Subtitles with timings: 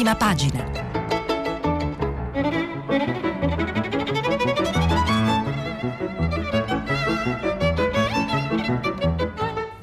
[0.00, 0.64] prima pagina.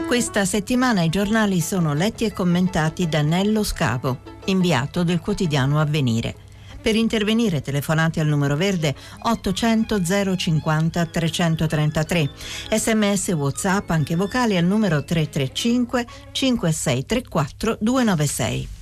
[0.08, 6.36] Questa settimana i giornali sono letti e commentati da Nello Scavo, inviato del quotidiano Avvenire.
[6.82, 10.02] Per intervenire telefonate al numero verde 800
[10.36, 12.30] 050 333.
[12.72, 18.77] Sms WhatsApp anche vocali al numero 335 5634 296.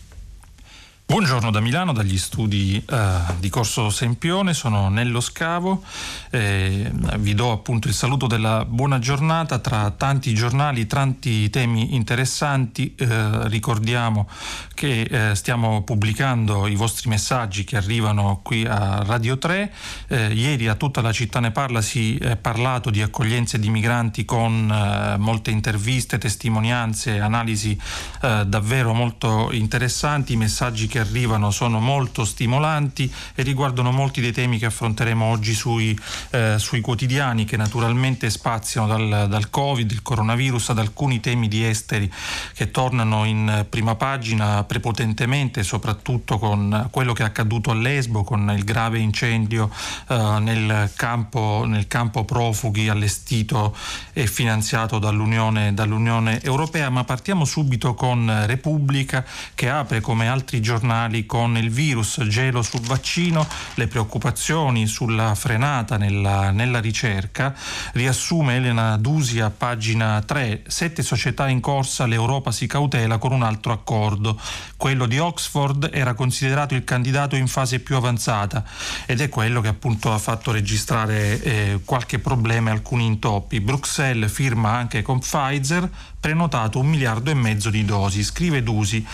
[1.08, 5.84] Buongiorno da Milano, dagli studi eh, di Corso Sempione, sono Nello Scavo,
[6.32, 9.60] eh, vi do appunto il saluto della buona giornata.
[9.60, 14.28] Tra tanti giornali, tanti temi interessanti, eh, ricordiamo
[14.74, 19.74] che eh, stiamo pubblicando i vostri messaggi che arrivano qui a Radio 3,
[20.08, 24.26] eh, ieri a tutta la città ne parla si è parlato di accoglienze di migranti
[24.26, 27.78] con eh, molte interviste, testimonianze, analisi
[28.20, 34.58] davvero molto interessanti, messaggi che che arrivano sono molto stimolanti e riguardano molti dei temi
[34.58, 35.98] che affronteremo oggi sui,
[36.30, 41.66] eh, sui quotidiani che naturalmente spaziano dal, dal, Covid, il coronavirus ad alcuni temi di
[41.66, 42.10] esteri
[42.54, 48.54] che tornano in prima pagina prepotentemente, soprattutto con quello che è accaduto a Lesbo, con
[48.56, 49.70] il grave incendio
[50.08, 53.76] eh, nel, campo, nel campo profughi allestito
[54.14, 56.90] e finanziato dall'Unione, dall'Unione Europea.
[56.90, 62.62] Ma partiamo subito con Repubblica che apre come altri giornali giornali con il virus, gelo
[62.62, 67.56] sul vaccino, le preoccupazioni sulla frenata nella, nella ricerca.
[67.94, 73.42] Riassume Elena Dusi a pagina 3, sette società in corsa, l'Europa si cautela con un
[73.42, 74.40] altro accordo.
[74.78, 78.64] Quello di Oxford era considerato il candidato in fase più avanzata
[79.08, 83.60] ed è quello che appunto ha fatto registrare eh, qualche problema e alcuni intoppi.
[83.60, 88.24] Bruxelles firma anche con Pfizer, prenotato un miliardo e mezzo di dosi.
[88.24, 89.06] Scrive Dusi.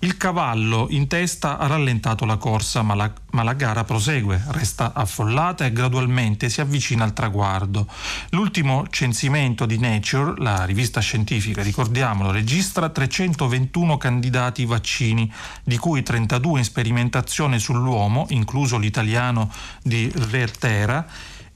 [0.00, 4.92] Il cavallo in testa ha rallentato la corsa, ma la, ma la, gara prosegue, resta
[4.92, 7.88] affollata e gradualmente si avvicina al traguardo.
[8.30, 15.32] L'ultimo censimento di Nature, la rivista scientifica, ricordiamolo, registra 321 candidati vaccini,
[15.64, 19.50] di cui 32 in sperimentazione sull'uomo, incluso l'italiano
[19.82, 21.06] di Vertera,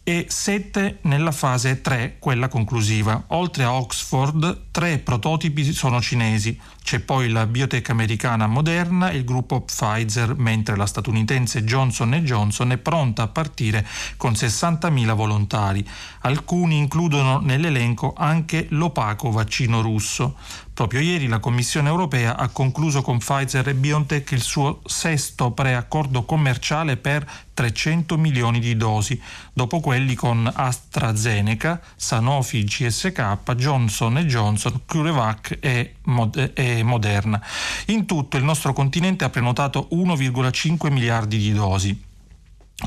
[0.02, 3.24] e 7 nella fase 3, quella conclusiva.
[3.28, 6.58] Oltre a Oxford, tre prototipi sono cinesi.
[6.82, 12.72] C'è poi la biotech americana Moderna e il gruppo Pfizer, mentre la statunitense Johnson Johnson
[12.72, 13.86] è pronta a partire
[14.16, 15.86] con 60.000 volontari.
[16.22, 20.36] Alcuni includono nell'elenco anche l'opaco vaccino russo.
[20.80, 26.24] Proprio ieri la Commissione europea ha concluso con Pfizer e BioNTech il suo sesto preaccordo
[26.24, 29.20] commerciale per 300 milioni di dosi,
[29.52, 37.41] dopo quelli con AstraZeneca, Sanofi GSK, Johnson Johnson, CureVac e, Mod- e Moderna.
[37.86, 42.08] In tutto il nostro continente ha prenotato 1,5 miliardi di dosi.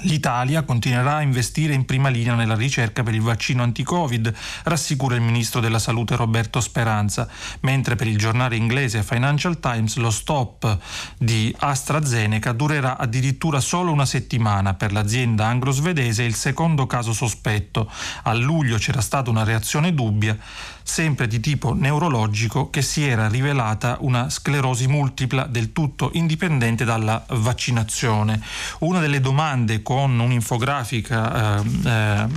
[0.01, 4.33] L'Italia continuerà a investire in prima linea nella ricerca per il vaccino anti-Covid,
[4.63, 7.29] rassicura il ministro della Salute Roberto Speranza,
[7.59, 10.79] mentre per il giornale inglese Financial Times lo stop
[11.19, 14.73] di AstraZeneca durerà addirittura solo una settimana.
[14.73, 17.89] Per l'azienda anglo-svedese il secondo caso sospetto.
[18.23, 20.35] A luglio c'era stata una reazione dubbia,
[20.83, 27.25] sempre di tipo neurologico, che si era rivelata una sclerosi multipla del tutto indipendente dalla
[27.29, 28.41] vaccinazione.
[28.79, 32.27] Una delle domande con un'infografica eh, eh,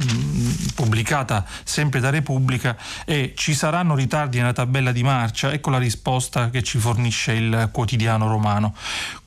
[0.74, 5.52] pubblicata sempre da Repubblica è ci saranno ritardi nella tabella di marcia?
[5.52, 8.74] Ecco la risposta che ci fornisce il quotidiano romano.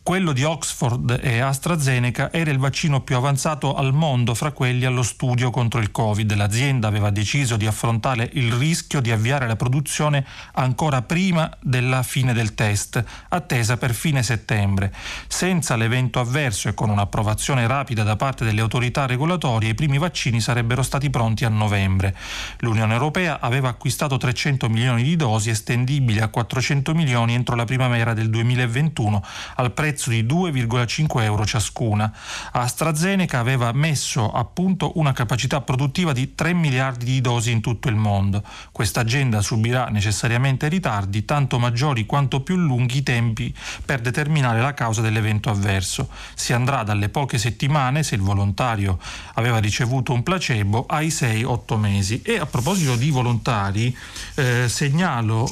[0.09, 5.03] Quello di Oxford e AstraZeneca era il vaccino più avanzato al mondo fra quelli allo
[5.03, 6.33] studio contro il Covid.
[6.33, 12.33] L'azienda aveva deciso di affrontare il rischio di avviare la produzione ancora prima della fine
[12.33, 14.91] del test, attesa per fine settembre.
[15.27, 20.41] Senza l'evento avverso e con un'approvazione rapida da parte delle autorità regolatorie, i primi vaccini
[20.41, 22.15] sarebbero stati pronti a novembre.
[22.61, 28.15] L'Unione Europea aveva acquistato 300 milioni di dosi estendibili a 400 milioni entro la primavera
[28.15, 29.23] del 2021
[29.57, 32.11] al prezzo prezzo di 2,5 euro ciascuna.
[32.51, 37.89] AstraZeneca aveva messo a punto una capacità produttiva di 3 miliardi di dosi in tutto
[37.89, 38.41] il mondo.
[38.71, 43.53] Questa agenda subirà necessariamente ritardi, tanto maggiori quanto più lunghi i tempi
[43.83, 46.09] per determinare la causa dell'evento avverso.
[46.33, 48.99] Si andrà dalle poche settimane, se il volontario
[49.33, 52.21] aveva ricevuto un placebo, ai 6-8 mesi.
[52.21, 53.95] E a proposito di volontari,
[54.35, 55.47] eh, segnalo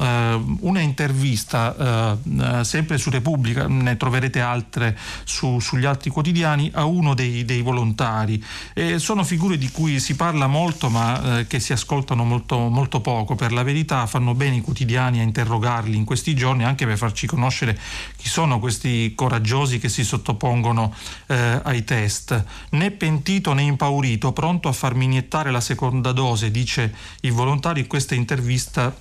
[0.00, 6.84] eh, una intervista eh, sempre su Repubblica ne troverete altre su, sugli altri quotidiani, a
[6.84, 8.42] uno dei, dei volontari.
[8.74, 13.00] E sono figure di cui si parla molto ma eh, che si ascoltano molto, molto
[13.00, 13.34] poco.
[13.34, 17.26] Per la verità fanno bene i quotidiani a interrogarli in questi giorni anche per farci
[17.26, 17.78] conoscere
[18.16, 20.94] chi sono questi coraggiosi che si sottopongono
[21.26, 22.44] eh, ai test.
[22.70, 27.88] Né pentito né impaurito, pronto a farmi iniettare la seconda dose, dice il volontario in
[27.88, 28.94] questa intervista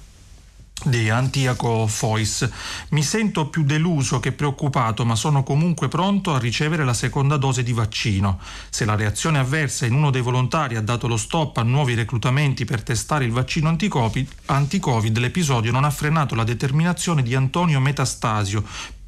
[0.83, 2.49] di Antiaco Fois.
[2.89, 7.63] Mi sento più deluso che preoccupato, ma sono comunque pronto a ricevere la seconda dose
[7.63, 8.39] di vaccino.
[8.69, 12.65] Se la reazione avversa in uno dei volontari ha dato lo stop a nuovi reclutamenti
[12.65, 18.63] per testare il vaccino anticovid, l'episodio non ha frenato la determinazione di Antonio Metastasio,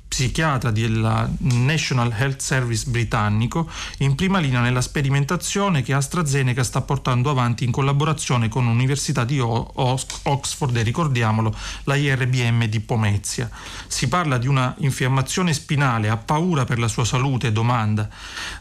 [0.09, 3.69] psichiatra della National Health Service britannico,
[3.99, 9.39] in prima linea nella sperimentazione che AstraZeneca sta portando avanti in collaborazione con l'Università di
[9.39, 13.49] Oxford e ricordiamolo la IRBM di Pomezia.
[13.87, 17.51] Si parla di una infiammazione spinale, ha paura per la sua salute?
[17.51, 18.09] Domanda.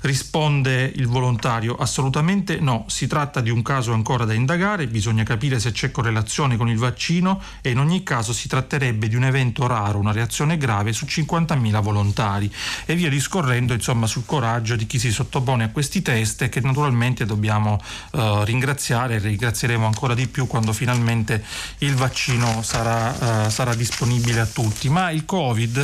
[0.02, 5.58] Risponde il volontario, assolutamente no, si tratta di un caso ancora da indagare, bisogna capire
[5.58, 9.66] se c'è correlazione con il vaccino e in ogni caso si tratterebbe di un evento
[9.66, 12.52] raro, una reazione grave su 50 50.000 volontari
[12.84, 17.24] e via discorrendo insomma sul coraggio di chi si sottopone a questi test che naturalmente
[17.24, 17.80] dobbiamo
[18.12, 21.44] uh, ringraziare e ringrazieremo ancora di più quando finalmente
[21.78, 24.88] il vaccino sarà, uh, sarà disponibile a tutti.
[24.88, 25.76] Ma il Covid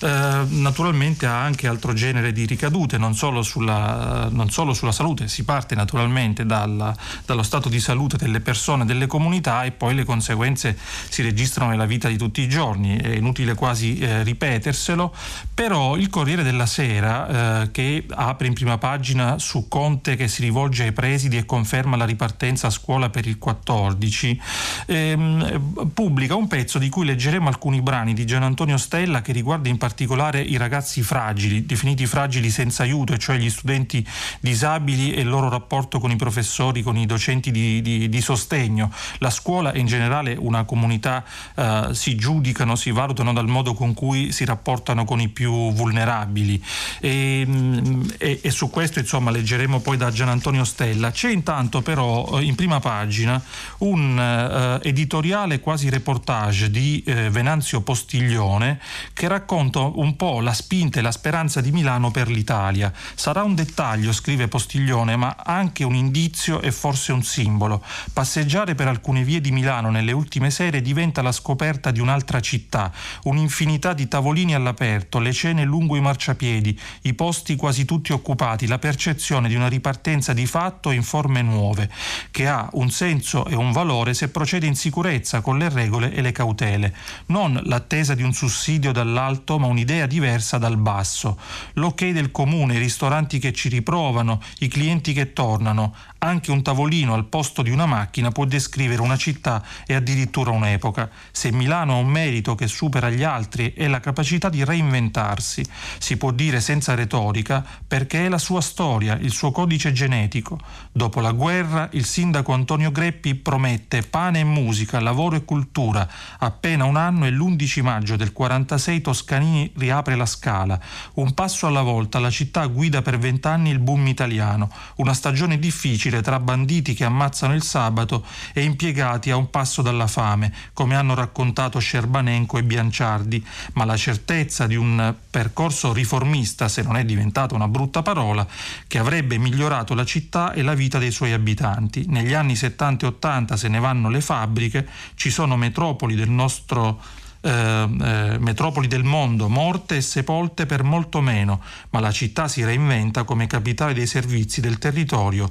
[0.00, 0.06] uh,
[0.48, 5.44] naturalmente ha anche altro genere di ricadute, non solo sulla, non solo sulla salute, si
[5.44, 6.94] parte naturalmente dalla,
[7.24, 10.76] dallo stato di salute delle persone, delle comunità e poi le conseguenze
[11.08, 15.14] si registrano nella vita di tutti i giorni, è inutile quasi eh, ripeterselo dircelo,
[15.52, 20.42] però il Corriere della Sera, eh, che apre in prima pagina su Conte che si
[20.42, 24.40] rivolge ai presidi e conferma la ripartenza a scuola per il 14,
[24.86, 29.68] ehm, pubblica un pezzo di cui leggeremo alcuni brani di Gian Antonio Stella che riguarda
[29.68, 34.06] in particolare i ragazzi fragili, definiti fragili senza aiuto, cioè gli studenti
[34.40, 38.90] disabili e il loro rapporto con i professori, con i docenti di, di, di sostegno.
[39.18, 43.94] La scuola e in generale una comunità eh, si giudicano, si valutano dal modo con
[43.94, 46.62] cui si rapportano rapportano con i più vulnerabili
[47.00, 51.10] e, mm, e, e su questo insomma leggeremo poi da Gian Antonio Stella.
[51.10, 53.42] C'è intanto però eh, in prima pagina
[53.78, 58.78] un uh, editoriale quasi reportage di uh, Venanzio Postiglione
[59.12, 62.92] che racconta un po' la spinta e la speranza di Milano per l'Italia.
[63.14, 67.82] Sarà un dettaglio, scrive Postiglione, ma anche un indizio e forse un simbolo.
[68.12, 72.92] Passeggiare per alcune vie di Milano nelle ultime sere diventa la scoperta di un'altra città,
[73.24, 78.66] un'infinità di tavolini alla all'aperto, le cene lungo i marciapiedi, i posti quasi tutti occupati,
[78.66, 81.90] la percezione di una ripartenza di fatto in forme nuove,
[82.30, 86.20] che ha un senso e un valore se procede in sicurezza con le regole e
[86.20, 86.94] le cautele,
[87.26, 91.38] non l'attesa di un sussidio dall'alto ma un'idea diversa dal basso,
[91.74, 97.14] l'ok del comune, i ristoranti che ci riprovano, i clienti che tornano, anche un tavolino
[97.14, 101.08] al posto di una macchina può descrivere una città e addirittura un'epoca.
[101.30, 105.64] Se Milano ha un merito che supera gli altri è la capacità di reinventarsi,
[105.98, 110.58] si può dire senza retorica, perché è la sua storia, il suo codice genetico.
[110.92, 116.08] Dopo la guerra il sindaco Antonio Greppi promette pane e musica, lavoro e cultura.
[116.38, 120.78] Appena un anno e l'11 maggio del 46 Toscanini riapre la scala.
[121.14, 124.70] Un passo alla volta la città guida per vent'anni il boom italiano.
[124.96, 130.06] Una stagione difficile tra banditi che ammazzano il sabato e impiegati a un passo dalla
[130.06, 136.68] fame, come hanno raccontato Scerbanenco e Bianciardi, ma la certezza certezza di un percorso riformista,
[136.68, 138.46] se non è diventata una brutta parola,
[138.86, 142.04] che avrebbe migliorato la città e la vita dei suoi abitanti.
[142.06, 147.00] Negli anni 70 e 80 se ne vanno le fabbriche, ci sono metropoli del nostro
[147.40, 152.64] eh, eh, metropoli del mondo morte e sepolte per molto meno, ma la città si
[152.64, 155.50] reinventa come capitale dei servizi del territorio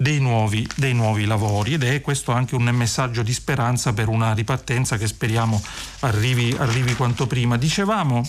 [0.00, 4.32] dei nuovi, dei nuovi, lavori ed è questo anche un messaggio di speranza per una
[4.32, 5.60] ripartenza che speriamo
[6.00, 7.56] arrivi, arrivi quanto prima.
[7.56, 8.24] Dicevamo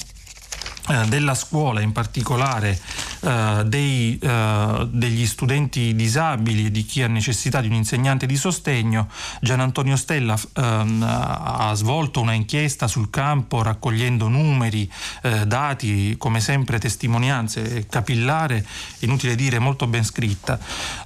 [1.07, 2.79] della scuola, in particolare
[3.21, 8.35] eh, dei, eh, degli studenti disabili e di chi ha necessità di un insegnante di
[8.35, 9.07] sostegno,
[9.41, 14.91] Gian Antonio Stella ehm, ha svolto una inchiesta sul campo raccogliendo numeri,
[15.21, 18.65] eh, dati, come sempre testimonianze capillare,
[18.99, 20.57] inutile dire molto ben scritta.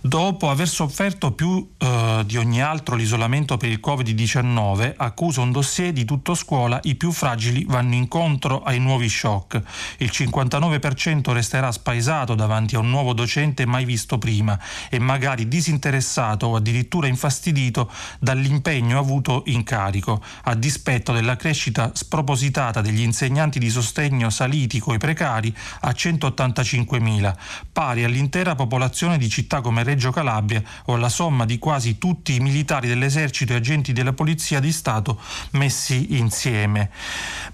[0.01, 5.91] Dopo aver sofferto più eh, di ogni altro l'isolamento per il Covid-19, accusa un dossier
[5.91, 9.61] di tutto scuola i più fragili vanno incontro ai nuovi shock
[9.97, 16.47] il 59% resterà spaesato davanti a un nuovo docente mai visto prima e magari disinteressato
[16.47, 23.69] o addirittura infastidito dall'impegno avuto in carico, a dispetto della crescita spropositata degli insegnanti di
[23.69, 27.35] sostegno saliti coi precari a 185.000,
[27.71, 32.39] pari all'intera popolazione di città come Reggio Calabria o alla somma di quasi tutti i
[32.39, 35.19] militari dell'esercito e agenti della polizia di Stato
[35.51, 36.89] messi insieme.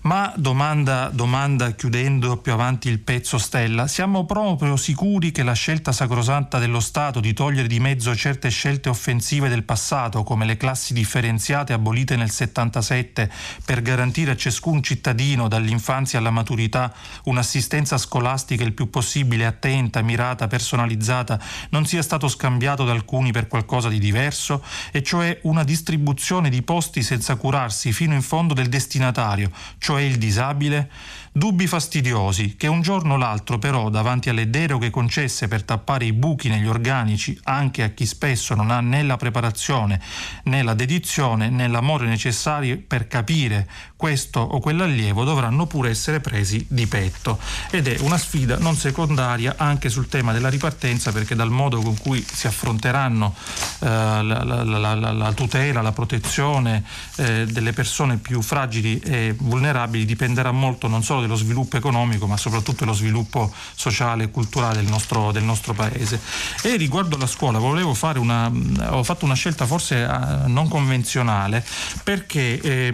[0.01, 5.91] Ma domanda, domanda chiudendo più avanti il pezzo Stella, siamo proprio sicuri che la scelta
[5.91, 10.93] sacrosanta dello Stato di togliere di mezzo certe scelte offensive del passato, come le classi
[10.93, 13.29] differenziate abolite nel 77,
[13.65, 16.93] per garantire a ciascun cittadino dall'infanzia alla maturità
[17.25, 21.37] un'assistenza scolastica il più possibile attenta, mirata, personalizzata,
[21.71, 26.61] non sia stato scambiato da alcuni per qualcosa di diverso, e cioè una distribuzione di
[26.61, 30.89] posti senza curarsi fino in fondo del destinatario, cioè il disabile?
[31.31, 36.13] Dubbi fastidiosi che un giorno o l'altro però davanti alle deroghe concesse per tappare i
[36.13, 40.01] buchi negli organici anche a chi spesso non ha né la preparazione
[40.45, 43.69] né la dedizione né l'amore necessari per capire
[43.99, 47.37] questo o quell'allievo dovranno pure essere presi di petto
[47.69, 51.97] ed è una sfida non secondaria anche sul tema della ripartenza perché dal modo con
[51.97, 53.35] cui si affronteranno
[53.79, 56.81] eh, la, la, la, la, tutela, la protezione
[57.17, 62.37] eh, delle persone più fragili e vulnerabili dipenderà molto non solo dello sviluppo economico ma
[62.37, 66.21] soprattutto dello sviluppo sociale e culturale del nostro, del nostro paese.
[66.61, 68.49] E riguardo alla scuola volevo fare una,
[68.91, 71.65] ho fatto una scelta forse eh, non convenzionale
[72.01, 72.93] perché eh,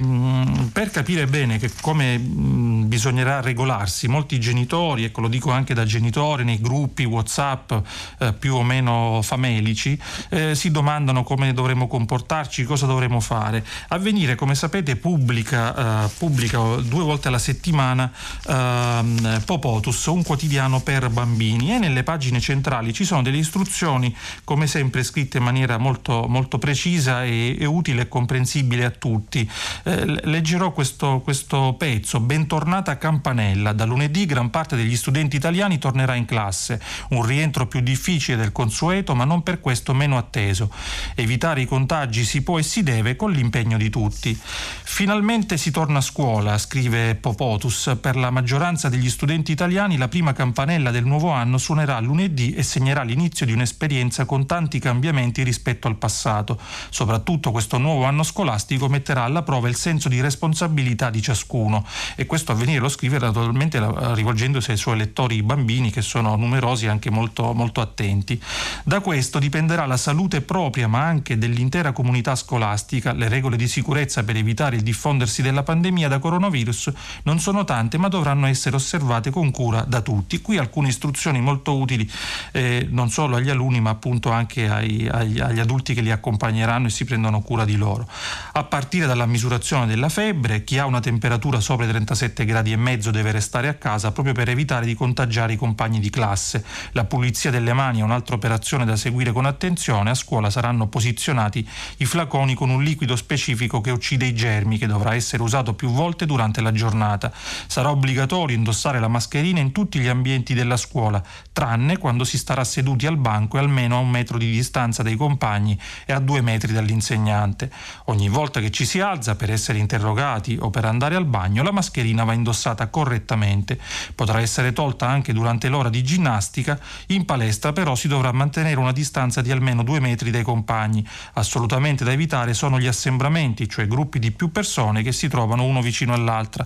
[0.74, 5.84] per capire bene che come mh, bisognerà regolarsi, molti genitori, ecco lo dico anche da
[5.84, 7.74] genitore, nei gruppi Whatsapp
[8.20, 10.00] eh, più o meno famelici,
[10.30, 13.66] eh, si domandano come dovremmo comportarci, cosa dovremmo fare.
[13.90, 18.10] Avvenire, come sapete, pubblica, eh, pubblica due volte alla settimana
[18.48, 24.66] ehm, Popotus, un quotidiano per bambini e nelle pagine centrali ci sono delle istruzioni, come
[24.66, 29.50] sempre scritte in maniera molto, molto precisa e, e utile e comprensibile a tutti.
[29.84, 35.80] Eh, leggerò questo questo, questo pezzo, Bentornata Campanella, da lunedì gran parte degli studenti italiani
[35.80, 40.72] tornerà in classe, un rientro più difficile del consueto ma non per questo meno atteso.
[41.16, 44.40] Evitare i contagi si può e si deve con l'impegno di tutti.
[44.40, 50.34] Finalmente si torna a scuola, scrive Popotus, per la maggioranza degli studenti italiani la prima
[50.34, 55.88] campanella del nuovo anno suonerà lunedì e segnerà l'inizio di un'esperienza con tanti cambiamenti rispetto
[55.88, 56.60] al passato.
[56.92, 61.86] Soprattutto questo nuovo anno scolastico metterà alla prova il senso di responsabilità responsabilità di ciascuno
[62.16, 63.80] e questo avvenire lo scrive naturalmente
[64.14, 68.42] rivolgendosi ai suoi lettori bambini che sono numerosi e anche molto, molto attenti.
[68.84, 74.24] Da questo dipenderà la salute propria ma anche dell'intera comunità scolastica, le regole di sicurezza
[74.24, 76.92] per evitare il diffondersi della pandemia da coronavirus
[77.24, 80.42] non sono tante ma dovranno essere osservate con cura da tutti.
[80.42, 82.10] Qui alcune istruzioni molto utili
[82.52, 86.88] eh, non solo agli alunni ma appunto anche ai, agli, agli adulti che li accompagneranno
[86.88, 88.08] e si prendono cura di loro.
[88.54, 92.76] A partire dalla misurazione della febbre, chi ha una temperatura sopra i 37 gradi e
[92.76, 96.66] mezzo deve restare a casa proprio per evitare di contagiare i compagni di classe.
[96.92, 100.10] La pulizia delle mani è un'altra operazione da seguire con attenzione.
[100.10, 101.66] A scuola saranno posizionati
[101.98, 105.90] i flaconi con un liquido specifico che uccide i germi che dovrà essere usato più
[105.90, 107.32] volte durante la giornata.
[107.68, 112.64] Sarà obbligatorio indossare la mascherina in tutti gli ambienti della scuola, tranne quando si starà
[112.64, 116.42] seduti al banco e almeno a un metro di distanza dai compagni e a due
[116.42, 117.72] metri dall'insegnante.
[118.06, 121.72] Ogni volta che ci si alza per essere interrogati o per andare al bagno, la
[121.72, 123.80] mascherina va indossata correttamente.
[124.14, 126.80] Potrà essere tolta anche durante l'ora di ginnastica.
[127.08, 131.06] In palestra però si dovrà mantenere una distanza di almeno due metri dai compagni.
[131.34, 135.82] Assolutamente da evitare sono gli assembramenti, cioè gruppi di più persone che si trovano uno
[135.82, 136.66] vicino all'altra.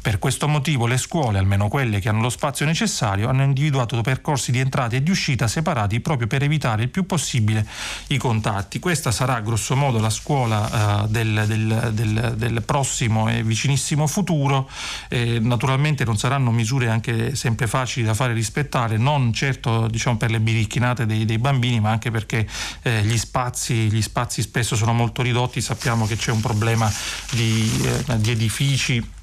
[0.00, 4.50] Per questo motivo le scuole, almeno quelle che hanno lo spazio necessario, hanno individuato percorsi
[4.52, 7.66] di entrata e di uscita separati proprio per evitare il più possibile
[8.08, 8.78] i contatti.
[8.78, 14.68] Questa sarà grosso modo la scuola uh, del, del, del, del prossimo e vicinissimo futuro.
[15.08, 20.30] Eh, naturalmente non saranno misure anche sempre facili da fare rispettare, non certo diciamo, per
[20.30, 22.46] le biricchinate dei, dei bambini, ma anche perché
[22.82, 26.92] eh, gli, spazi, gli, spazi, spesso sono molto ridotti, sappiamo che c'è un problema
[27.30, 27.70] di,
[28.06, 29.20] eh, di edifici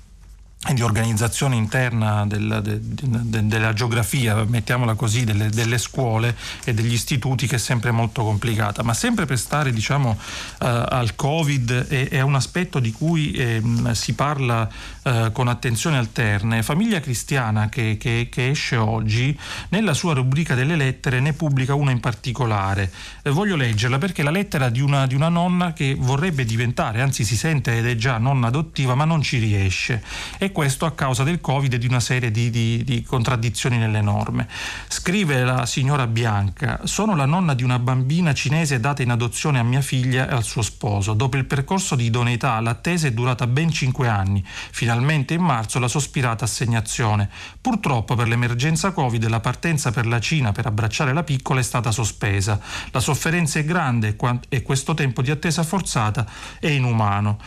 [0.74, 6.36] di organizzazione interna del, de, de, della geografia, mettiamola così, delle, delle, scuole
[6.66, 10.18] e degli istituti che è sempre molto complicata, ma sempre per stare diciamo, uh,
[10.60, 13.64] al Covid è, è, un aspetto di cui eh,
[13.94, 14.70] si parla
[15.04, 16.62] uh, con attenzione alterne.
[16.62, 19.36] Famiglia Cristiana che, che, che, esce oggi,
[19.70, 22.92] nella sua rubrica delle lettere ne pubblica una in particolare.
[23.24, 27.02] Eh, voglio leggerla perché è la lettera di una, di una nonna che vorrebbe diventare,
[27.02, 30.04] anzi si sente ed è già nonna adottiva, ma non ci riesce.
[30.38, 34.02] E questo a causa del Covid e di una serie di, di, di contraddizioni nelle
[34.02, 34.48] norme.
[34.88, 39.64] Scrive la signora Bianca, sono la nonna di una bambina cinese data in adozione a
[39.64, 41.14] mia figlia e al suo sposo.
[41.14, 44.44] Dopo il percorso di idoneità l'attesa è durata ben cinque anni.
[44.46, 47.30] Finalmente in marzo la sospirata assegnazione.
[47.62, 51.92] Purtroppo per l'emergenza Covid la partenza per la Cina per abbracciare la piccola è stata
[51.92, 52.60] sospesa.
[52.92, 54.16] La sofferenza è grande
[54.50, 56.26] e questo tempo di attesa forzata
[56.60, 57.40] è inumano.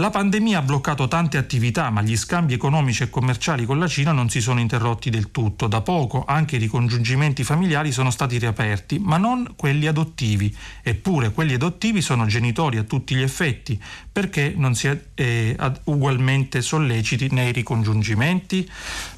[0.00, 4.12] La pandemia ha bloccato tante attività, ma gli scambi economici e commerciali con la Cina
[4.12, 5.66] non si sono interrotti del tutto.
[5.66, 10.56] Da poco anche i ricongiungimenti familiari sono stati riaperti, ma non quelli adottivi.
[10.82, 13.78] Eppure quelli adottivi sono genitori a tutti gli effetti.
[14.10, 15.54] Perché non si è eh,
[15.84, 18.66] ugualmente solleciti nei ricongiungimenti?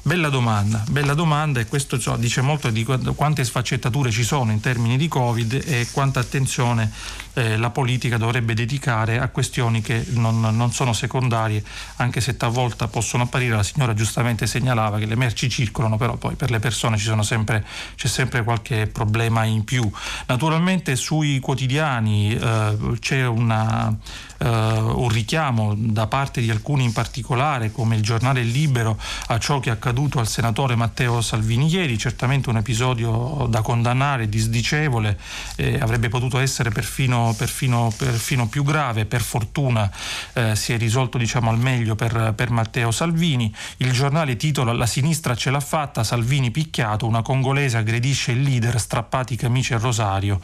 [0.01, 4.59] Bella domanda, bella domanda e questo cioè, dice molto di quante sfaccettature ci sono in
[4.59, 6.91] termini di Covid e quanta attenzione
[7.33, 11.63] eh, la politica dovrebbe dedicare a questioni che non, non sono secondarie,
[11.97, 13.55] anche se talvolta possono apparire.
[13.55, 18.07] La signora giustamente segnalava che le merci circolano, però poi per le persone sempre, c'è
[18.07, 19.89] sempre qualche problema in più.
[20.27, 23.95] Naturalmente sui quotidiani eh, c'è una
[24.43, 29.59] uh, un richiamo da parte di alcuni in particolare, come il giornale Libero, a ciò
[29.59, 35.17] che è accaduto al senatore Matteo Salvini ieri, certamente un episodio da condannare, disdicevole,
[35.55, 39.89] eh, avrebbe potuto essere perfino, perfino, perfino, più grave, per fortuna
[40.33, 43.53] eh, si è risolto diciamo, al meglio per, per Matteo Salvini.
[43.77, 48.79] Il giornale titola La sinistra ce l'ha fatta, Salvini picchiato, una congolese aggredisce il leader,
[48.79, 50.39] strappati camici e rosario.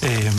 [0.00, 0.30] Eh,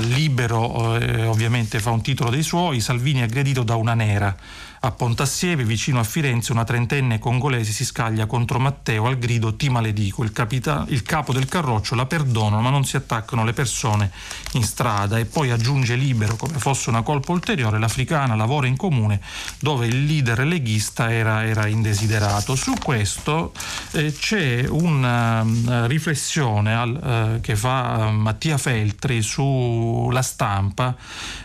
[0.00, 4.34] libero eh, ovviamente fa un titolo dei suoi suoi, Salvini aggredito da una nera.
[4.80, 9.68] A Pontassieve, vicino a Firenze, una trentenne congolese si scaglia contro Matteo al grido ti
[9.68, 10.22] maledico.
[10.22, 14.12] Il, capita- il capo del carroccio la perdona ma non si attaccano le persone
[14.52, 19.20] in strada e poi aggiunge libero come fosse una colpa ulteriore l'africana lavora in comune
[19.58, 22.54] dove il leader leghista era, era indesiderato.
[22.54, 23.52] Su questo
[23.92, 30.94] eh, c'è una uh, riflessione al, uh, che fa uh, Mattia Feltri sulla stampa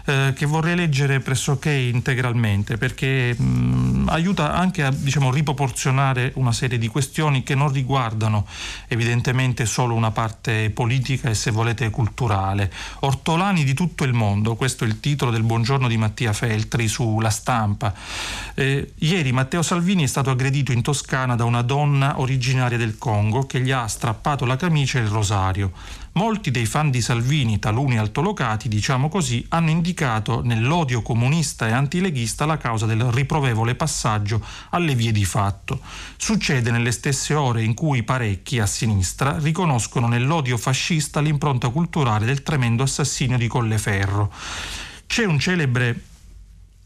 [0.06, 6.78] eh, che vorrei leggere pressoché integralmente perché mh, aiuta anche a diciamo, riproporzionare una serie
[6.78, 8.46] di questioni che non riguardano
[8.88, 12.72] evidentemente solo una parte politica e se volete culturale.
[13.00, 17.30] Ortolani di tutto il mondo, questo è il titolo del buongiorno di Mattia Feltri sulla
[17.30, 17.94] stampa.
[18.54, 23.46] Eh, ieri Matteo Salvini è stato aggredito in Toscana da una donna originaria del Congo
[23.46, 25.72] che gli ha strappato la camicia e il rosario.
[26.16, 32.46] Molti dei fan di Salvini, taluni altolocati, diciamo così, hanno indicato nell'odio comunista e antileghista
[32.46, 35.80] la causa del riprovevole passaggio alle vie di fatto.
[36.16, 42.44] Succede nelle stesse ore in cui parecchi a sinistra riconoscono nell'odio fascista l'impronta culturale del
[42.44, 44.32] tremendo assassinio di Colleferro.
[45.08, 46.12] C'è un celebre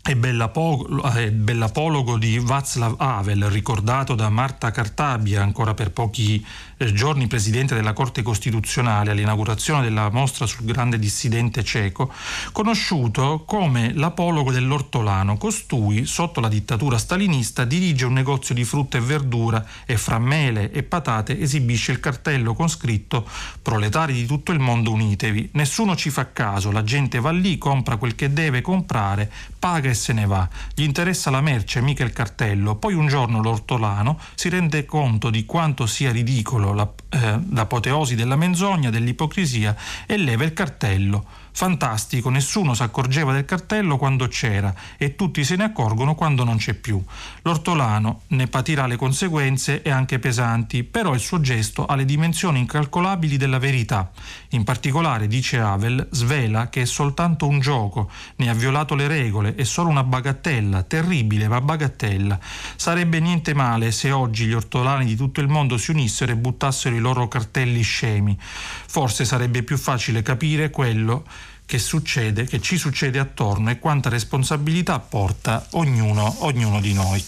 [0.08, 6.46] e bell'apologo di Václav Havel, ricordato da Marta Cartabia ancora per pochi eh,
[6.94, 12.14] giorni presidente della Corte Costituzionale all'inaugurazione della mostra sul grande dissidente ceco,
[12.52, 15.38] conosciuto come l'apologo dell'ortolano.
[15.38, 20.72] Costui, sotto la dittatura stalinista, dirige un negozio di frutta e verdura e fra mele
[20.72, 23.28] e patate esibisce il cartello con scritto
[23.62, 25.50] Proletari di tutto il mondo unitevi.
[25.54, 29.94] Nessuno ci fa caso, la gente va lì, compra quel che deve comprare, paga e
[29.96, 30.48] se ne va.
[30.76, 32.76] Gli interessa la merce, mica il cartello.
[32.76, 38.36] Poi un giorno l'ortolano si rende conto di quanto sia ridicolo la, eh, l'apoteosi della
[38.36, 39.76] menzogna, dell'ipocrisia
[40.06, 41.26] e leva il cartello
[41.58, 46.58] Fantastico, nessuno si accorgeva del cartello quando c'era e tutti se ne accorgono quando non
[46.58, 47.04] c'è più.
[47.42, 52.60] L'ortolano ne patirà le conseguenze e anche pesanti, però il suo gesto ha le dimensioni
[52.60, 54.12] incalcolabili della verità.
[54.50, 59.56] In particolare, dice Havel, svela che è soltanto un gioco, ne ha violato le regole,
[59.56, 62.38] è solo una bagattella, terribile ma bagattella.
[62.76, 66.57] Sarebbe niente male se oggi gli ortolani di tutto il mondo si unissero e buttassero
[66.96, 68.38] i loro cartelli scemi.
[68.40, 71.26] Forse sarebbe più facile capire quello
[71.66, 77.24] che succede, che ci succede attorno e quanta responsabilità porta ognuno, ognuno di noi.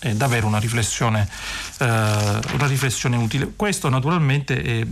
[0.00, 1.28] È davvero una riflessione
[1.80, 3.52] eh, una riflessione utile.
[3.56, 4.86] Questo naturalmente, eh,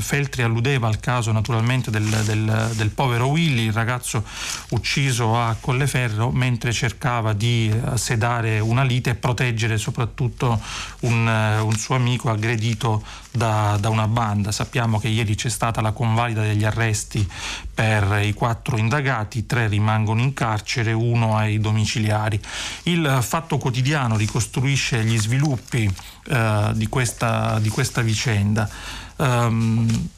[0.00, 4.24] Feltri alludeva al caso naturalmente del, del, del, povero Willy, il ragazzo
[4.70, 10.60] ucciso a Colleferro mentre cercava di eh, sedare una lite e proteggere soprattutto
[11.00, 14.50] un, eh, un suo amico aggredito da, da, una banda.
[14.50, 17.26] Sappiamo che ieri c'è stata la convalida degli arresti
[17.72, 22.40] per i quattro indagati, tre rimangono in carcere, uno ai domiciliari.
[22.84, 25.92] Il Fatto Quotidiano ricostruisce gli sviluppi
[26.28, 28.68] eh, di, questa, di, questa, vicenda.
[29.16, 30.08] Um,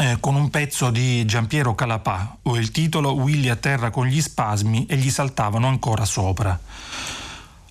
[0.00, 4.86] eh, con un pezzo di Giampiero Calapà, il titolo Willy a terra con gli spasmi
[4.86, 6.58] e gli saltavano ancora sopra.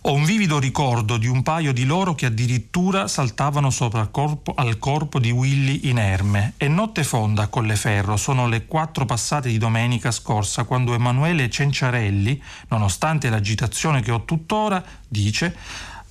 [0.06, 4.54] Ho un vivido ricordo di un paio di loro che addirittura saltavano sopra al corpo,
[4.54, 6.56] al corpo di Willy inerme.
[6.58, 12.44] E notte fonda a Colleferro sono le quattro passate di domenica scorsa quando Emanuele Cenciarelli,
[12.68, 15.56] nonostante l'agitazione che ho tuttora, dice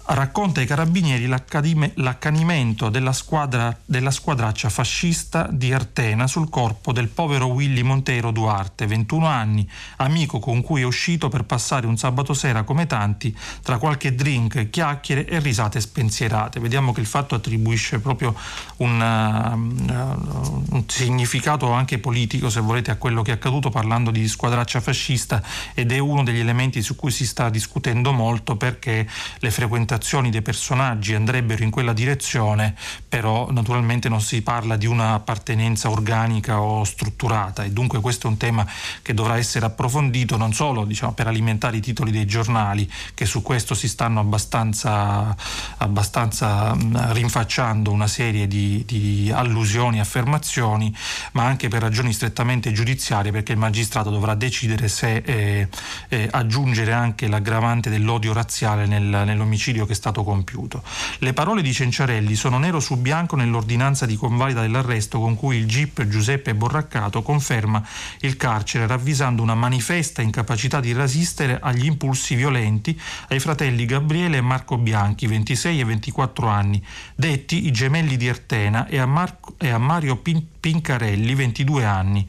[0.07, 7.47] racconta ai carabinieri l'accanimento della, squadra, della squadraccia fascista di Artena sul corpo del povero
[7.47, 12.65] Willy Montero Duarte, 21 anni, amico con cui è uscito per passare un sabato sera
[12.65, 16.59] come tanti, tra qualche drink, chiacchiere e risate spensierate.
[16.59, 18.35] Vediamo che il fatto attribuisce proprio
[18.79, 24.27] un, uh, un significato anche politico, se volete, a quello che è accaduto parlando di
[24.27, 25.43] squadraccia fascista
[25.75, 30.31] ed è uno degli elementi su cui si sta discutendo molto perché le frequentazioni interpretazioni
[30.31, 32.75] dei personaggi andrebbero in quella direzione,
[33.07, 38.39] però naturalmente non si parla di un'appartenenza organica o strutturata e dunque questo è un
[38.39, 38.67] tema
[39.03, 43.43] che dovrà essere approfondito non solo diciamo, per alimentare i titoli dei giornali che su
[43.43, 45.37] questo si stanno abbastanza,
[45.79, 46.75] abbastanza
[47.13, 50.95] rinfacciando una serie di, di allusioni affermazioni,
[51.33, 55.69] ma anche per ragioni strettamente giudiziarie perché il magistrato dovrà decidere se eh,
[56.09, 60.83] eh, aggiungere anche l'aggravante dell'odio razziale nel, nell'omicidio che è stato compiuto.
[61.19, 65.67] Le parole di Cenciarelli sono nero su bianco nell'ordinanza di convalida dell'arresto con cui il
[65.67, 67.83] GIP Giuseppe Borraccato conferma
[68.21, 74.41] il carcere ravvisando una manifesta incapacità di resistere agli impulsi violenti ai fratelli Gabriele e
[74.41, 79.69] Marco Bianchi, 26 e 24 anni, detti i gemelli di Ertena, e a, Marco, e
[79.71, 82.25] a Mario Pinto Pincarelli, 22 anni.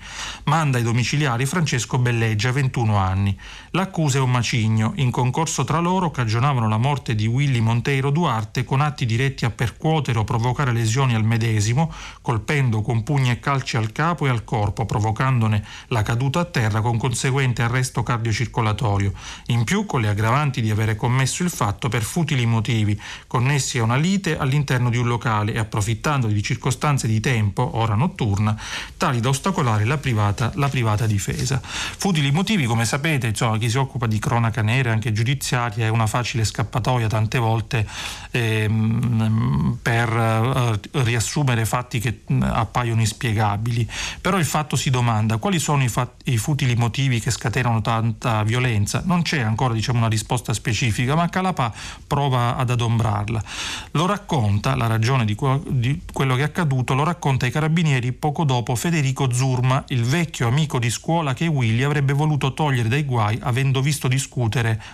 [0.46, 3.38] Manda ai domiciliari Francesco Belleggia, 21 anni.
[3.74, 4.94] L'accusa è un macigno.
[4.96, 9.52] In concorso tra loro cagionavano la morte di Willy Monteiro Duarte con atti diretti a
[9.52, 11.94] percuotere o provocare lesioni al medesimo,
[12.24, 16.82] colpendo con pugni e calci al capo e al corpo, provocandone la caduta a terra
[16.82, 19.14] con conseguente arresto cardiocircolatorio.
[19.48, 23.84] In più con le aggravanti di avere commesso il fatto per futili motivi, connessi a
[23.84, 28.58] una lite all'interno di un locale e approfittando di circostanze di tempo, ora notturno, notturna,
[28.98, 31.62] tali da ostacolare la privata, la privata difesa.
[31.62, 36.08] Futili motivi, come sapete, insomma, chi si occupa di cronaca nera, anche giudiziaria, è una
[36.08, 37.86] facile scappatoia tante volte
[38.32, 43.88] ehm, per eh, riassumere fatti che mh, appaiono inspiegabili.
[44.22, 48.44] Però il fatto si domanda quali sono i, fat- i futili motivi che scatenano tanta
[48.44, 49.02] violenza.
[49.06, 51.74] Non c'è ancora diciamo, una risposta specifica, ma Calapà
[52.08, 53.44] prova ad adombrarla.
[53.92, 58.13] Lo racconta, la ragione di, que- di quello che è accaduto, lo racconta ai carabinieri
[58.14, 63.04] poco dopo Federico Zurma, il vecchio amico di scuola che Willy avrebbe voluto togliere dai
[63.04, 64.08] guai avendo visto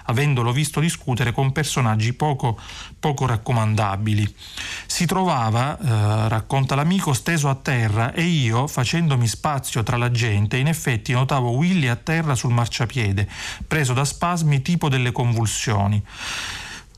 [0.06, 2.60] avendolo visto discutere con personaggi poco,
[3.00, 4.34] poco raccomandabili.
[4.86, 10.58] Si trovava, eh, racconta l'amico, steso a terra e io, facendomi spazio tra la gente,
[10.58, 13.28] in effetti notavo Willy a terra sul marciapiede,
[13.68, 16.04] preso da spasmi tipo delle convulsioni.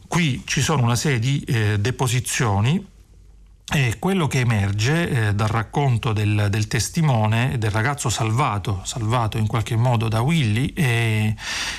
[0.07, 2.86] Qui ci sono una serie di eh, deposizioni
[3.73, 9.47] e quello che emerge eh, dal racconto del, del, testimone, del ragazzo salvato, salvato in
[9.47, 11.34] qualche modo da Willy, è,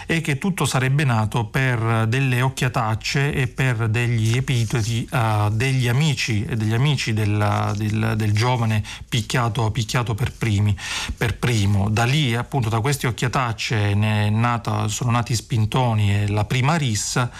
[0.07, 6.47] è, che tutto sarebbe nato per delle occhiatacce e per degli epiteti uh, degli amici
[6.47, 10.75] degli amici del, del, del giovane picchiato, picchiato per, primi,
[11.15, 11.91] per, primo.
[11.91, 17.31] Da lì, appunto, da queste occhiatacce nata, sono nati spintoni e la prima rissa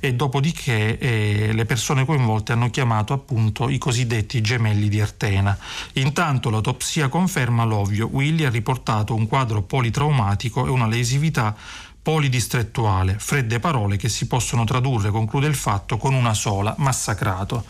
[0.00, 5.56] e dopodiché eh, le persone coinvolte hanno chiamato appunto i cosiddetti cosiddetti gemelli di Artena.
[5.94, 11.54] Intanto l'autopsia conferma l'ovvio, Willy ha riportato un quadro politraumatico e una lesività
[12.02, 17.64] polidistrettuale, fredde parole che si possono tradurre, conclude il fatto, con una sola, massacrato.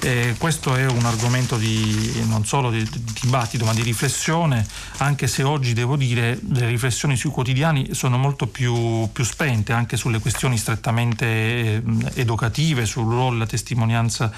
[0.00, 4.66] Eh, questo è un argomento di, non solo di, di, dibattito ma di riflessione,
[4.98, 9.96] anche se oggi devo dire le riflessioni sui quotidiani sono molto più, più spente anche
[9.96, 11.82] sulle questioni strettamente eh,
[12.14, 14.30] educative, sul ruolo e la testimonianza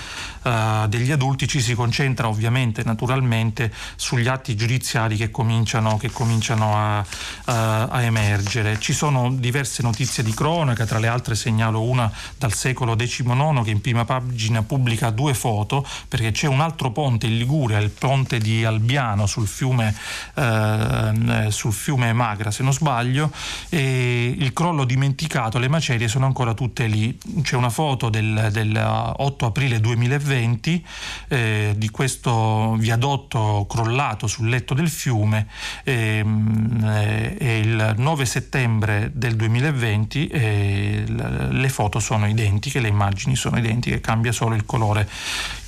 [0.42, 6.76] eh, degli adulti, ci si concentra ovviamente, naturalmente, sugli atti giudiziari che cominciano, che cominciano
[6.76, 8.78] a, a, a emergere.
[8.78, 13.70] Ci sono diverse notizie di cronaca, tra le altre segnalo una dal secolo XIX che
[13.70, 18.38] in prima pagina pubblica due foto perché c'è un altro ponte in Liguria, il ponte
[18.38, 19.94] di Albiano sul fiume,
[20.34, 23.30] eh, sul fiume Magra se non sbaglio,
[23.68, 27.18] e il crollo dimenticato, le macerie sono ancora tutte lì.
[27.42, 30.86] C'è una foto del, del 8 aprile 2020
[31.28, 35.46] eh, di questo viadotto crollato sul letto del fiume
[35.84, 43.34] ehm, eh, e il 9 settembre del 2020 eh, le foto sono identiche, le immagini
[43.34, 45.08] sono identiche, cambia solo il colore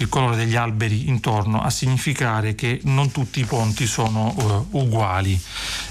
[0.00, 4.32] il colore degli alberi intorno a significare che non tutti i ponti sono
[4.70, 5.40] uh, uguali.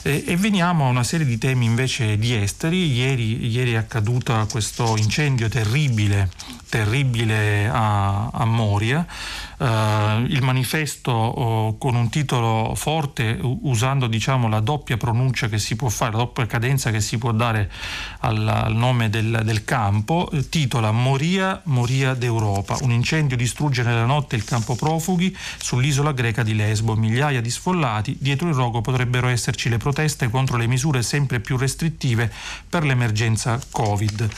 [0.01, 2.91] E, e, veniamo a una serie di temi invece di esteri.
[2.91, 6.29] Ieri, ieri è accaduto questo incendio terribile,
[6.69, 9.05] terribile a, a Moria.
[9.59, 15.75] Uh, il manifesto uh, con un titolo forte usando diciamo, la doppia pronuncia che si
[15.75, 17.71] può fare, la doppia cadenza che si può dare
[18.19, 22.77] al, al nome del, del campo, eh, titola Moria, Moria d'Europa.
[22.81, 26.95] Un incendio distrugge nella notte il campo profughi sull'isola greca di Lesbo.
[26.95, 28.15] Migliaia di sfollati.
[28.19, 32.31] Dietro il rogo potrebbero esserci le proteste contro le misure sempre più restrittive
[32.69, 34.29] per l'emergenza Covid.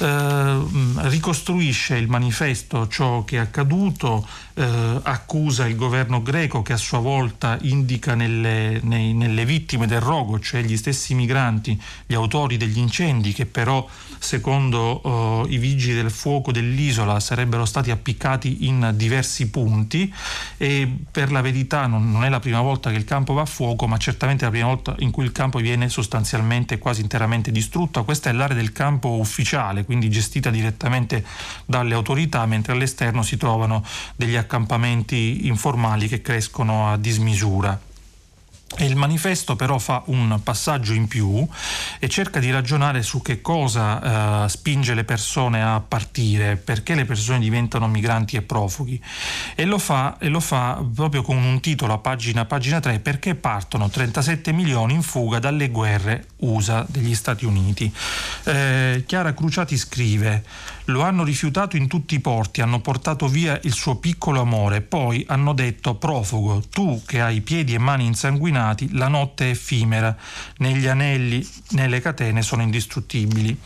[0.00, 6.76] Uh, ricostruisce il manifesto ciò che è accaduto eh, accusa il governo greco che a
[6.76, 12.56] sua volta indica nelle, nei, nelle vittime del rogo, cioè gli stessi migranti, gli autori
[12.56, 13.86] degli incendi che però
[14.22, 20.12] secondo eh, i vigili del fuoco dell'isola sarebbero stati appiccati in diversi punti
[20.56, 23.46] e per la verità non, non è la prima volta che il campo va a
[23.46, 27.50] fuoco ma certamente è la prima volta in cui il campo viene sostanzialmente quasi interamente
[27.50, 28.04] distrutto.
[28.04, 31.24] Questa è l'area del campo ufficiale, quindi gestita direttamente
[31.66, 37.90] dalle autorità, mentre all'esterno si trovano degli accampamenti informali che crescono a dismisura.
[38.78, 41.46] Il manifesto però fa un passaggio in più
[41.98, 47.04] e cerca di ragionare su che cosa eh, spinge le persone a partire, perché le
[47.04, 49.00] persone diventano migranti e profughi.
[49.54, 53.34] E lo fa, e lo fa proprio con un titolo a pagina, pagina 3, perché
[53.34, 57.92] partono 37 milioni in fuga dalle guerre USA degli Stati Uniti.
[58.44, 60.44] Eh, Chiara Cruciati scrive,
[60.86, 65.24] lo hanno rifiutato in tutti i porti, hanno portato via il suo piccolo amore, poi
[65.28, 70.16] hanno detto profugo, tu che hai piedi e mani insanguinati, illuminati, la notte è effimera,
[70.58, 73.58] negli anelli, nelle catene sono indistruttibili.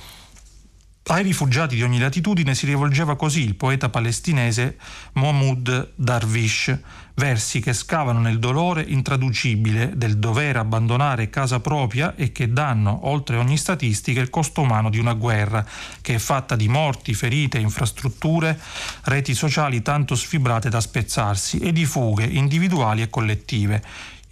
[1.08, 4.76] Ai rifugiati di ogni latitudine si rivolgeva così il poeta palestinese
[5.12, 6.76] Mahmoud Darwish,
[7.14, 13.36] versi che scavano nel dolore intraducibile del dover abbandonare casa propria e che danno, oltre
[13.36, 15.64] ogni statistica, il costo umano di una guerra
[16.02, 18.58] che è fatta di morti, ferite, infrastrutture,
[19.04, 23.82] reti sociali tanto sfibrate da spezzarsi e di fughe individuali e collettive.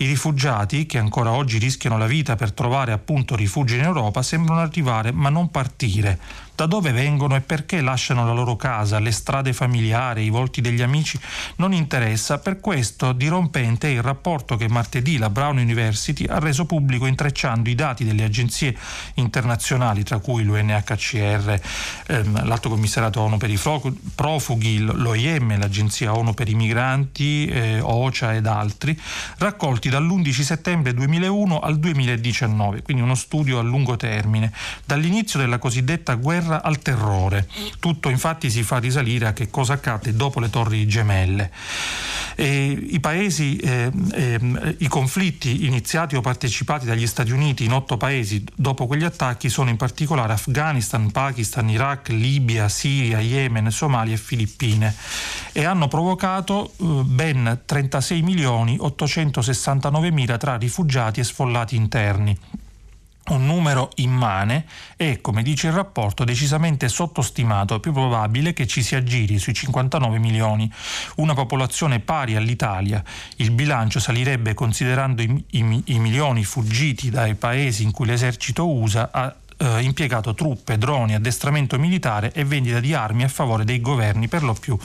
[0.04, 4.60] I rifugiati, che ancora oggi rischiano la vita per trovare appunto rifugio in Europa, sembrano
[4.60, 6.18] arrivare ma non partire,
[6.54, 10.82] da dove vengono e perché lasciano la loro casa, le strade familiari, i volti degli
[10.82, 11.18] amici,
[11.56, 12.38] non interessa.
[12.38, 17.68] Per questo dirompente è il rapporto che martedì la Brown University ha reso pubblico intrecciando
[17.68, 18.76] i dati delle agenzie
[19.14, 21.60] internazionali, tra cui l'UNHCR,
[22.06, 23.58] ehm, l'Alto Commissariato ONU per i
[24.14, 28.98] profughi, l'OIM, l'Agenzia ONU per i migranti, eh, OCHA ed altri,
[29.38, 34.52] raccolti dall'11 settembre 2001 al 2019, quindi uno studio a lungo termine.
[34.84, 37.48] Dall'inizio della cosiddetta guerra guerra al terrore.
[37.80, 41.50] Tutto infatti si fa risalire a che cosa accade dopo le torri gemelle.
[42.36, 47.96] E I paesi, eh, eh, i conflitti iniziati o partecipati dagli Stati Uniti in otto
[47.96, 54.18] paesi dopo quegli attacchi sono in particolare Afghanistan, Pakistan, Iraq, Libia, Siria, Yemen, Somalia e
[54.18, 54.94] Filippine
[55.52, 62.36] e hanno provocato eh, ben 36 milioni 869 mila tra rifugiati e sfollati interni
[63.28, 68.82] un numero immane e, come dice il rapporto, decisamente sottostimato, è più probabile che ci
[68.82, 70.70] si aggiri sui 59 milioni,
[71.16, 73.02] una popolazione pari all'Italia.
[73.36, 79.08] Il bilancio salirebbe considerando i, i, i milioni fuggiti dai paesi in cui l'esercito USA
[79.10, 84.28] a eh, impiegato truppe, droni, addestramento militare e vendita di armi a favore dei governi
[84.28, 84.76] per lo più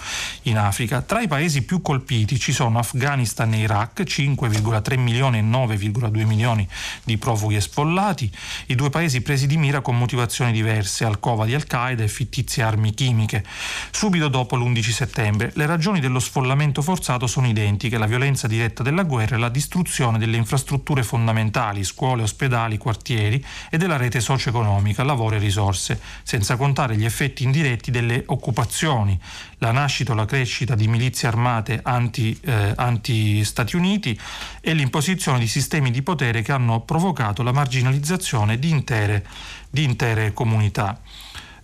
[0.43, 1.01] in Africa.
[1.01, 6.67] Tra i paesi più colpiti ci sono Afghanistan e Iraq, 5,3 milioni e 9,2 milioni
[7.03, 8.31] di profughi e spollati,
[8.67, 12.93] i due paesi presi di mira con motivazioni diverse, alcova di Al-Qaeda e fittizie armi
[12.93, 13.43] chimiche.
[13.91, 19.03] Subito dopo l'11 settembre, le ragioni dello sfollamento forzato sono identiche, la violenza diretta della
[19.03, 25.03] guerra e la distruzione delle infrastrutture fondamentali, scuole, ospedali, quartieri e della rete socio-economica economica,
[25.03, 29.17] lavoro e risorse, senza contare gli effetti indiretti delle occupazioni,
[29.59, 34.19] la nascita o la crescita di milizie armate anti, eh, anti-Stati Uniti
[34.61, 39.25] e l'imposizione di sistemi di potere che hanno provocato la marginalizzazione di intere,
[39.69, 40.99] di intere comunità.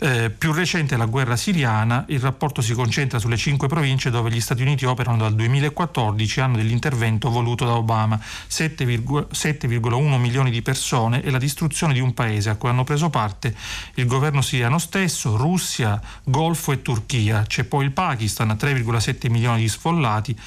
[0.06, 4.40] Eh, più recente la guerra siriana, il rapporto si concentra sulle cinque province dove gli
[4.40, 11.32] Stati Uniti operano dal 2014, anno dell'intervento voluto da Obama, 7,1 milioni di persone e
[11.32, 13.56] la distruzione di un paese a cui hanno preso parte
[13.96, 17.42] il governo siriano stesso, Russia, Golfo e Turchia.
[17.48, 20.38] C'è poi il Pakistan, 3,7 milioni di sfollati.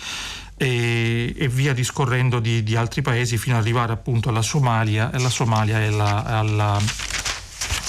[0.56, 5.30] E, e, via discorrendo di, di, altri paesi fino ad arrivare appunto alla Somalia, alla
[5.30, 6.80] Somalia e alla, alla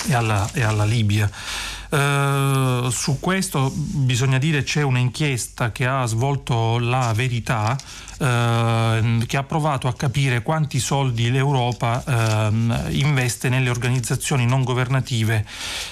[0.07, 1.29] e alla, e alla Libia.
[1.89, 7.75] Eh, su questo bisogna dire c'è un'inchiesta che ha svolto la verità
[8.19, 15.45] che ha provato a capire quanti soldi l'Europa eh, investe nelle organizzazioni non governative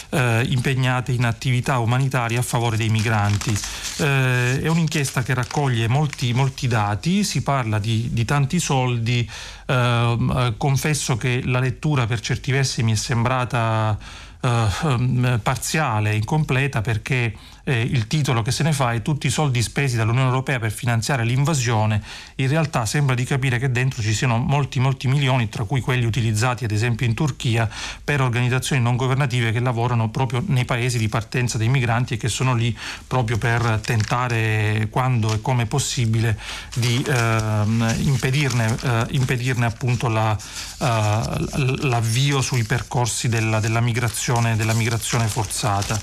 [0.09, 3.57] eh, impegnate in attività umanitarie a favore dei migranti.
[3.99, 9.29] Eh, è un'inchiesta che raccoglie molti, molti dati, si parla di, di tanti soldi,
[9.65, 13.97] ehm, confesso che la lettura per certi versi mi è sembrata
[14.41, 17.33] eh, parziale, incompleta perché
[17.67, 20.71] eh, il titolo che se ne fa è tutti i soldi spesi dall'Unione Europea per
[20.71, 22.01] finanziare l'invasione,
[22.35, 26.05] in realtà sembra di capire che dentro ci siano molti molti milioni, tra cui quelli
[26.05, 27.69] utilizzati ad esempio in Turchia
[28.01, 32.29] per organizzazioni non governative che lavorano proprio nei paesi di partenza dei migranti e che
[32.29, 32.75] sono lì
[33.05, 36.39] proprio per tentare quando e come possibile
[36.75, 37.63] di eh,
[37.99, 45.99] impedirne, eh, impedirne, appunto la, uh, l'avvio sui percorsi della, della, migrazione, della migrazione forzata.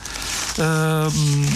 [0.57, 1.53] Uh,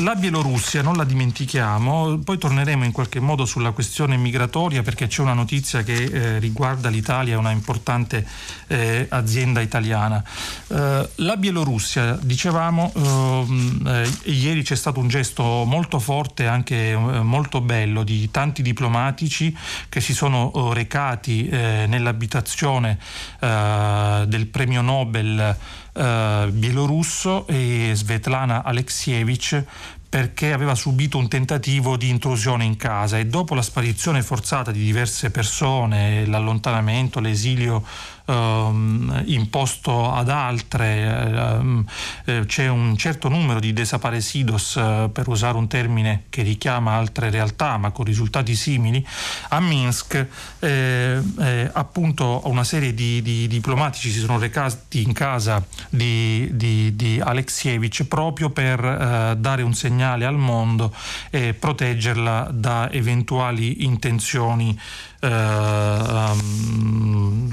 [0.00, 5.22] la Bielorussia non la dimentichiamo, poi torneremo in qualche modo sulla questione migratoria perché c'è
[5.22, 8.26] una notizia che eh, riguarda l'Italia, una importante
[8.66, 10.22] eh, azienda italiana.
[10.68, 16.96] Eh, la Bielorussia, dicevamo, ehm, eh, ieri c'è stato un gesto molto forte, anche eh,
[16.96, 19.56] molto bello, di tanti diplomatici
[19.88, 22.98] che si sono eh, recati nell'abitazione
[23.38, 25.56] del premio Nobel
[25.96, 29.64] eh, bielorusso e Svetlana Alexievich
[30.08, 34.82] perché aveva subito un tentativo di intrusione in casa e dopo la sparizione forzata di
[34.82, 37.84] diverse persone, l'allontanamento, l'esilio
[38.26, 41.84] ehm, imposto ad altre, ehm,
[42.24, 47.30] eh, c'è un certo numero di desaparecidos, eh, per usare un termine che richiama altre
[47.30, 49.04] realtà ma con risultati simili,
[49.48, 50.26] a Minsk
[50.58, 56.94] eh, eh appunto una serie di, di, diplomatici si sono recati in casa di, di,
[56.96, 60.94] di Alexievich proprio per eh, dare un segnale al mondo
[61.30, 64.78] e proteggerla da eventuali intenzioni
[65.20, 67.50] um,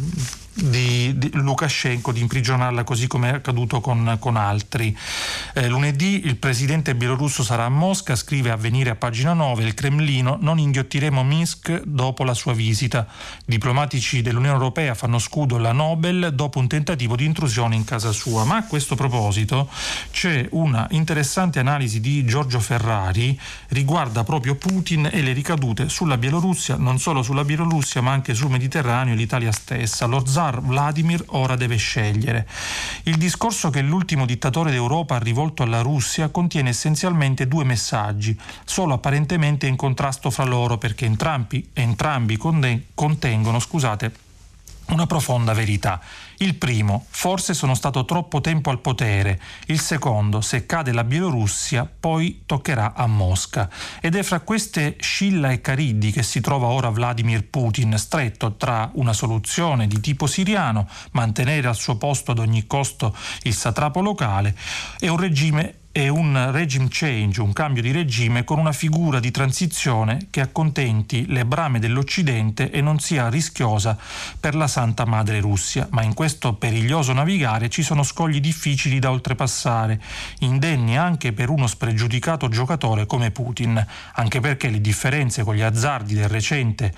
[0.53, 4.95] di, di Lukashenko di imprigionarla così come è accaduto con, con altri.
[5.53, 9.73] Eh, lunedì il presidente bielorusso sarà a Mosca, scrive a venire a pagina 9 il
[9.73, 13.07] Cremlino, non inghiottiremo Minsk dopo la sua visita.
[13.39, 18.11] I diplomatici dell'Unione Europea fanno scudo alla Nobel dopo un tentativo di intrusione in casa
[18.11, 18.43] sua.
[18.43, 19.69] Ma a questo proposito
[20.11, 23.39] c'è una interessante analisi di Giorgio Ferrari
[23.69, 28.49] riguarda proprio Putin e le ricadute sulla Bielorussia, non solo sulla Bielorussia ma anche sul
[28.49, 30.05] Mediterraneo e l'Italia stessa.
[30.05, 32.47] Lo zar Vladimir ora deve scegliere.
[33.03, 38.93] Il discorso che l'ultimo dittatore d'Europa ha rivolto alla Russia contiene essenzialmente due messaggi, solo
[38.93, 42.37] apparentemente in contrasto fra loro perché entrambi, entrambi
[42.93, 44.22] contengono scusate,
[44.87, 46.01] una profonda verità.
[46.37, 49.39] Il primo, forse sono stato troppo tempo al potere.
[49.67, 53.69] Il secondo, se cade la Bielorussia, poi toccherà a Mosca.
[54.01, 58.89] Ed è fra queste Scilla e Cariddi che si trova ora Vladimir Putin, stretto tra
[58.95, 64.55] una soluzione di tipo siriano, mantenere al suo posto ad ogni costo il satrapo locale,
[64.99, 69.29] e un regime è un regime change, un cambio di regime con una figura di
[69.29, 73.95] transizione che accontenti le brame dell'Occidente e non sia rischiosa
[74.39, 75.87] per la Santa Madre Russia.
[75.91, 80.01] Ma in questo periglioso navigare ci sono scogli difficili da oltrepassare,
[80.39, 86.15] indenni anche per uno spregiudicato giocatore come Putin, anche perché le differenze con gli azzardi
[86.15, 86.91] del recente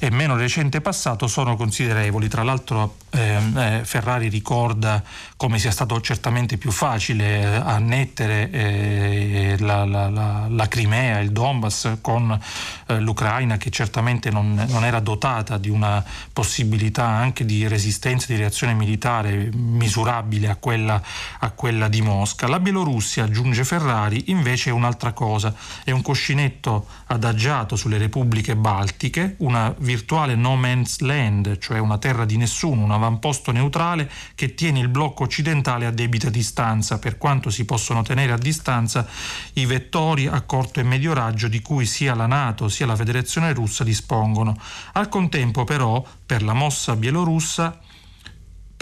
[0.00, 2.26] e meno recente passato sono considerevoli.
[2.26, 5.00] Tra l'altro eh, eh, Ferrari ricorda
[5.36, 11.20] come sia stato certamente più facile eh, annettere dividere eh, la, la, la, la, Crimea,
[11.20, 12.38] il Donbass con
[12.86, 18.36] eh, l'Ucraina che certamente non, non, era dotata di una possibilità anche di resistenza, di
[18.36, 21.00] reazione militare misurabile a quella,
[21.38, 22.48] a quella di Mosca.
[22.48, 29.36] La Bielorussia, aggiunge Ferrari, invece è un'altra cosa, è un cuscinetto adagiato sulle repubbliche baltiche,
[29.38, 34.80] una virtuale no man's land, cioè una terra di nessuno, un avamposto neutrale che tiene
[34.80, 39.06] il blocco occidentale a debita distanza, per quanto si possono tenere tenere a distanza
[39.54, 43.52] i vettori a corto e medio raggio di cui sia la Nato sia la Federazione
[43.52, 44.56] russa dispongono.
[44.92, 47.78] Al contempo però, per la mossa bielorussa,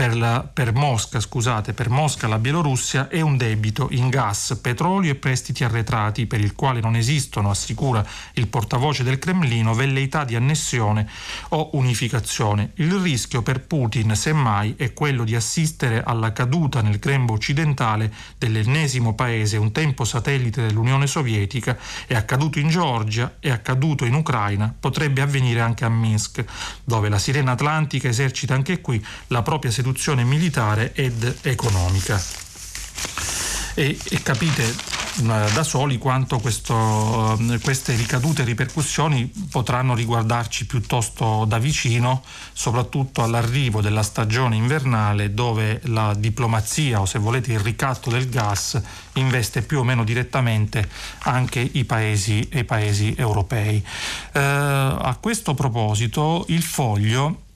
[0.01, 5.11] per, la, per, Mosca, scusate, per Mosca la Bielorussia è un debito in gas, petrolio
[5.11, 10.37] e prestiti arretrati per il quale non esistono, assicura il portavoce del Cremlino, velleità di
[10.37, 11.07] annessione
[11.51, 12.71] o unificazione.
[12.77, 19.15] Il rischio per Putin, semmai, è quello di assistere alla caduta nel grembo occidentale dell'ennesimo
[19.15, 25.21] paese, un tempo satellite dell'Unione Sovietica, è accaduto in Georgia, è accaduto in Ucraina, potrebbe
[25.21, 26.43] avvenire anche a Minsk,
[26.85, 32.23] dove la sirena atlantica esercita anche qui la propria seduzione militare ed economica.
[33.75, 41.59] e, e capite da soli quanto questo, queste ricadute e ripercussioni potranno riguardarci piuttosto da
[41.59, 48.29] vicino, soprattutto all'arrivo della stagione invernale dove la diplomazia o se volete il ricatto del
[48.29, 48.81] gas
[49.15, 50.89] investe più o meno direttamente
[51.25, 53.85] anche i paesi, i paesi europei.
[54.33, 57.49] Eh, a questo proposito il foglio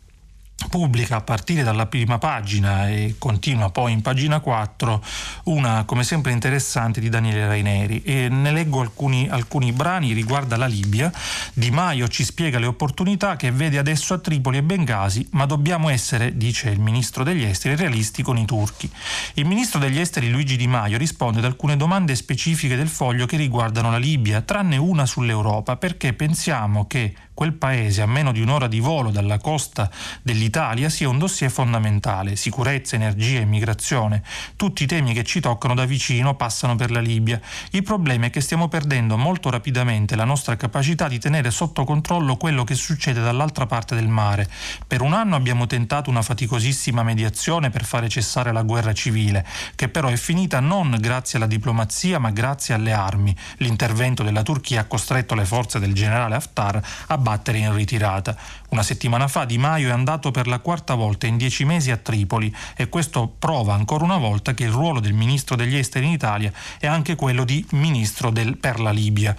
[0.68, 5.04] pubblica a partire dalla prima pagina e continua poi in pagina 4
[5.44, 8.02] una come sempre interessante di Daniele Raineri.
[8.02, 11.12] E ne leggo alcuni, alcuni brani riguardo la Libia.
[11.52, 15.88] Di Maio ci spiega le opportunità che vede adesso a Tripoli e Bengasi ma dobbiamo
[15.88, 18.90] essere, dice il ministro degli esteri, realisti con i turchi.
[19.34, 23.36] Il ministro degli esteri Luigi Di Maio risponde ad alcune domande specifiche del foglio che
[23.36, 28.68] riguardano la Libia tranne una sull'Europa perché pensiamo che quel paese a meno di un'ora
[28.68, 29.90] di volo dalla costa
[30.22, 32.36] dell'Italia sia un dossier fondamentale.
[32.36, 34.22] Sicurezza, energia, immigrazione,
[34.56, 37.40] tutti i temi che ci toccano da vicino passano per la Libia.
[37.70, 42.36] Il problema è che stiamo perdendo molto rapidamente la nostra capacità di tenere sotto controllo
[42.36, 44.48] quello che succede dall'altra parte del mare.
[44.86, 49.88] Per un anno abbiamo tentato una faticosissima mediazione per fare cessare la guerra civile, che
[49.88, 53.34] però è finita non grazie alla diplomazia ma grazie alle armi.
[53.58, 58.36] L'intervento della Turchia ha costretto le forze del generale Haftar a battere in ritirata.
[58.74, 61.96] Una settimana fa Di Maio è andato per la quarta volta in dieci mesi a
[61.96, 66.10] Tripoli e questo prova ancora una volta che il ruolo del ministro degli esteri in
[66.10, 69.36] Italia è anche quello di ministro del, per la Libia.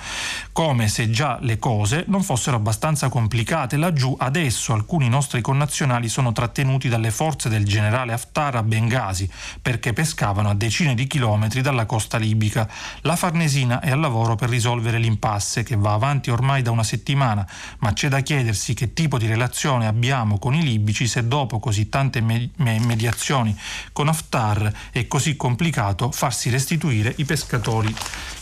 [0.54, 6.32] Come se già le cose non fossero abbastanza complicate laggiù, adesso alcuni nostri connazionali sono
[6.32, 9.30] trattenuti dalle forze del generale Haftar a Bengasi
[9.62, 12.70] perché pescavano a decine di chilometri dalla costa libica.
[13.02, 17.46] La Farnesina è al lavoro per risolvere l'impasse che va avanti ormai da una settimana,
[17.80, 21.90] ma c'è da chiedersi che tipo di relazione abbiamo con i libici se dopo così
[21.90, 23.58] tante me- mediazioni
[23.92, 27.94] con Haftar è così complicato farsi restituire i pescatori,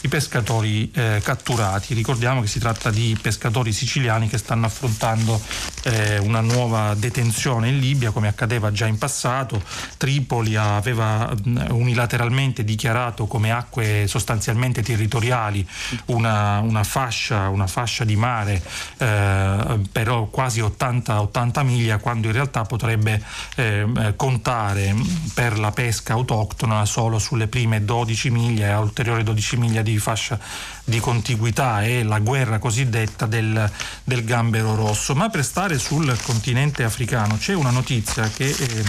[0.01, 1.93] i pescatori eh, catturati.
[1.93, 5.39] Ricordiamo che si tratta di pescatori siciliani che stanno affrontando
[5.83, 9.61] eh, una nuova detenzione in Libia come accadeva già in passato.
[9.97, 11.33] Tripoli aveva
[11.69, 15.67] unilateralmente dichiarato come acque sostanzialmente territoriali
[16.07, 18.61] una, una, fascia, una fascia di mare
[18.97, 23.21] eh, però quasi 80, 80, miglia quando in realtà potrebbe
[23.55, 24.95] eh, eh, contare
[25.33, 30.39] per la pesca autoctona solo sulle prime 12 miglia e ulteriori 12 miglia di fascia
[30.85, 33.71] di contiguità e la guerra cosiddetta del,
[34.03, 35.15] del, gambero rosso.
[35.15, 38.83] Ma per stare sul continente africano c'è una notizia che eh,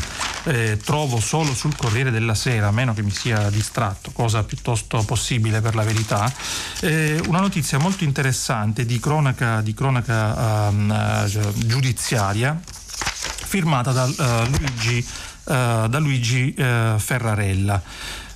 [0.45, 5.03] eh, trovo solo sul Corriere della Sera, a meno che mi sia distratto, cosa piuttosto
[5.05, 6.33] possibile per la verità,
[6.81, 11.27] eh, una notizia molto interessante di cronaca, di cronaca um,
[11.67, 12.61] giudiziaria
[13.55, 15.07] firmata da uh, Luigi,
[15.45, 17.81] uh, da Luigi uh, Ferrarella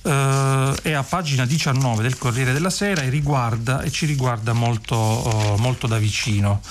[0.01, 4.95] eh, è a pagina 19 del Corriere della Sera e, riguarda, e ci riguarda molto,
[5.59, 6.61] molto da vicino.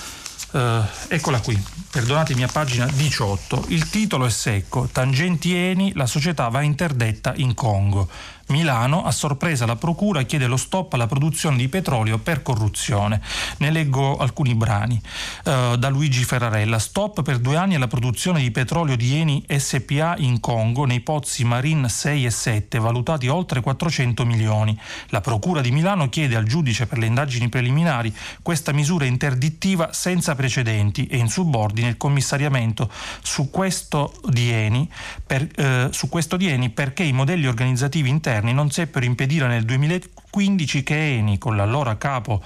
[0.51, 3.65] Eccola qui, perdonatemi a pagina 18.
[3.67, 8.09] Il titolo è secco, Tangenti Eni, la società va interdetta in Congo.
[8.49, 13.21] Milano, a sorpresa la Procura chiede lo stop alla produzione di petrolio per corruzione.
[13.57, 14.99] Ne leggo alcuni brani.
[15.45, 20.15] Uh, da Luigi Ferrarella, stop per due anni alla produzione di petrolio di Eni SPA
[20.17, 24.77] in Congo nei pozzi Marin 6 e 7, valutati oltre 400 milioni.
[25.09, 30.33] La Procura di Milano chiede al giudice per le indagini preliminari questa misura interdittiva senza
[30.33, 32.89] precedenti e in subordine il commissariamento
[33.21, 34.89] su questo di Eni,
[35.25, 39.47] per, uh, su questo di Eni perché i modelli organizzativi interni interni non seppero impedire
[39.47, 42.41] nel 2015 che Eni, con l'allora capo,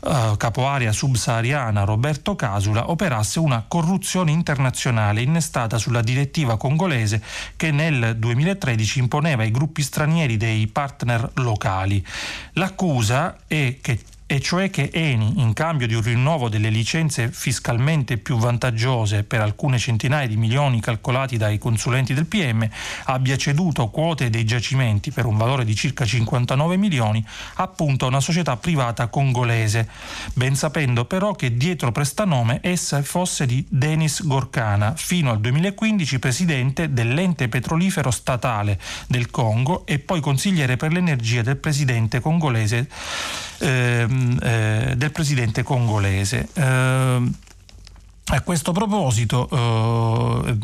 [0.00, 7.22] uh, capo area subsahariana Roberto Casula, operasse una corruzione internazionale innestata sulla direttiva congolese
[7.56, 12.04] che nel 2013 imponeva ai gruppi stranieri dei partner locali.
[12.52, 13.98] L'accusa è che
[14.28, 19.40] e cioè che Eni, in cambio di un rinnovo delle licenze fiscalmente più vantaggiose per
[19.40, 22.68] alcune centinaia di milioni calcolati dai consulenti del PM,
[23.04, 27.24] abbia ceduto quote dei giacimenti per un valore di circa 59 milioni
[27.54, 29.88] appunto a una società privata congolese,
[30.34, 36.92] ben sapendo però che dietro prestanome essa fosse di Denis Gorkana, fino al 2015 presidente
[36.92, 42.88] dell'ente petrolifero statale del Congo e poi consigliere per l'energia del presidente congolese
[43.58, 44.06] eh,
[44.96, 46.48] del presidente congolese.
[48.28, 50.56] A questo proposito eh,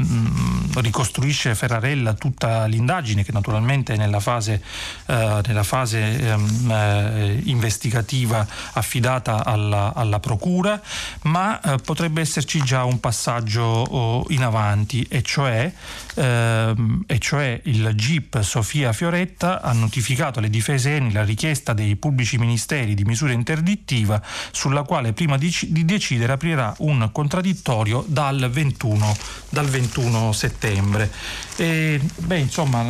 [0.80, 4.60] ricostruisce Ferrarella tutta l'indagine che naturalmente è nella fase,
[5.06, 10.80] eh, nella fase ehm, eh, investigativa affidata alla, alla Procura,
[11.22, 15.72] ma eh, potrebbe esserci già un passaggio oh, in avanti e cioè,
[16.16, 21.94] ehm, e cioè il GIP Sofia Fioretta ha notificato alle difese ENI la richiesta dei
[21.94, 28.04] pubblici ministeri di misura interdittiva sulla quale prima di, di decidere aprirà un contraddittorio contraddittorio
[28.06, 29.16] dal 21,
[29.50, 31.10] dal 21 settembre.
[31.56, 32.84] E, beh, insomma,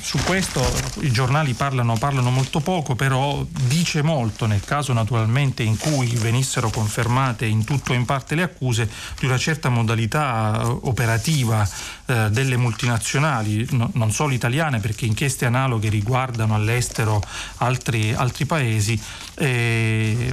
[0.00, 0.60] su questo
[1.00, 6.68] i giornali parlano, parlano molto poco, però dice molto nel caso naturalmente in cui venissero
[6.70, 11.66] confermate in tutto o in parte le accuse di una certa modalità eh, operativa
[12.06, 17.22] eh, delle multinazionali, no, non solo italiane, perché inchieste analoghe riguardano all'estero
[17.58, 19.00] altri, altri paesi,
[19.36, 20.32] eh,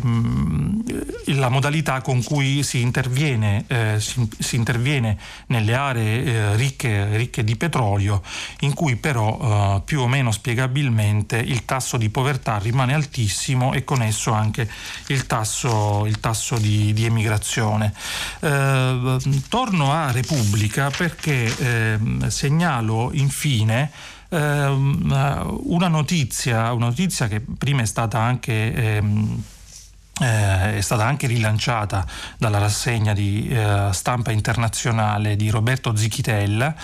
[1.26, 7.44] la modalità con cui si interviene, eh, si, si interviene nelle aree eh, ricche, ricche,
[7.44, 8.22] di petrolio,
[8.62, 13.84] in cui però eh, più o meno spiegabilmente il tasso di povertà rimane altissimo e
[13.84, 14.70] con esso anche
[15.08, 17.94] il tasso, il tasso di, di, emigrazione.
[18.40, 19.18] Eh,
[19.50, 23.92] torno a Repubblica perché ehm, segnalo infine
[24.30, 29.44] ehm, una notizia, una notizia che prima è stata anche ehm,
[30.20, 32.06] eh, è stata anche rilanciata
[32.38, 36.76] dalla rassegna di eh, stampa internazionale di Roberto Zichitella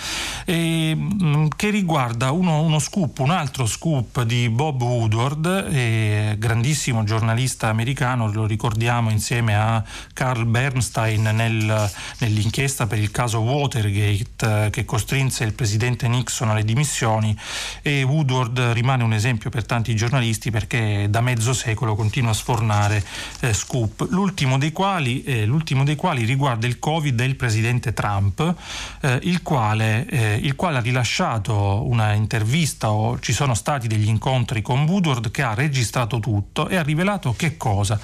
[0.44, 6.36] e, mh, mm, che riguarda uno, uno, scoop, un altro scoop di Bob Woodward, eh,
[6.38, 9.82] grandissimo giornalista americano, lo ricordiamo insieme a
[10.12, 16.64] Carl Bernstein nel, nell'inchiesta per il caso Watergate eh, che costrinse il presidente Nixon alle
[16.64, 17.36] dimissioni
[17.82, 23.04] e Woodward rimane un esempio per tanti giornalisti perché da mezzo secolo continua a sfornare
[23.40, 27.92] eh, scoop, l'ultimo dei, quali, eh, l'ultimo dei, quali, riguarda il Covid e il presidente
[27.92, 28.54] Trump,
[29.00, 34.08] eh, il quale, eh, il, quale, ha rilasciato una intervista o ci sono stati degli
[34.08, 37.98] incontri con Woodward che ha registrato tutto e ha rivelato che cosa.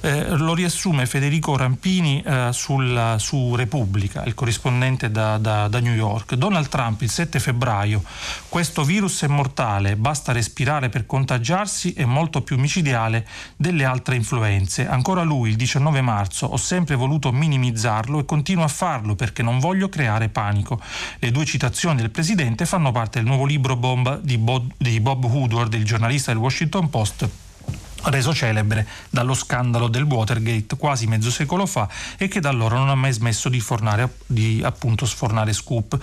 [0.00, 5.94] Eh, lo riassume Federico Rampini eh, sul, su Repubblica, il corrispondente da, da, da New
[5.94, 6.34] York.
[6.34, 8.02] Donald Trump il 7 febbraio,
[8.48, 14.65] questo virus è mortale, basta respirare per contagiarsi, è molto più micidiale delle altre influenze
[14.66, 14.86] violenze.
[14.86, 19.58] Ancora lui, il 19 marzo, ho sempre voluto minimizzarlo e continuo a farlo perché non
[19.58, 20.80] voglio creare panico.
[21.18, 25.24] Le due citazioni del presidente fanno parte del nuovo libro bomba di Bob, di Bob
[25.24, 27.28] Woodward, il giornalista del Washington Post
[28.04, 32.88] reso celebre dallo scandalo del Watergate quasi mezzo secolo fa e che da allora non
[32.88, 35.98] ha mai smesso di, fornare, di appunto sfornare scoop.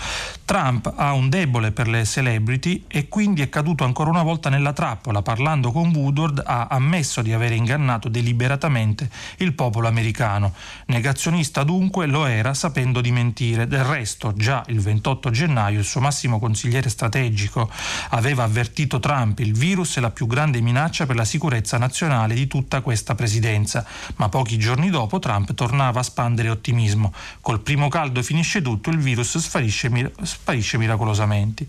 [0.45, 4.73] Trump ha un debole per le celebrity e quindi è caduto ancora una volta nella
[4.73, 5.21] trappola.
[5.21, 10.53] Parlando con Woodward ha ammesso di aver ingannato deliberatamente il popolo americano.
[10.87, 13.67] Negazionista dunque lo era sapendo di mentire.
[13.67, 17.69] Del resto già il 28 gennaio il suo massimo consigliere strategico
[18.09, 22.33] aveva avvertito Trump il virus è la più grande minaccia per la sicurezza nazionale nazionale
[22.33, 23.85] di tutta questa presidenza,
[24.15, 27.13] ma pochi giorni dopo Trump tornava a spandere ottimismo.
[27.39, 31.67] Col primo caldo finisce tutto, il virus sparisce, sparisce miracolosamente.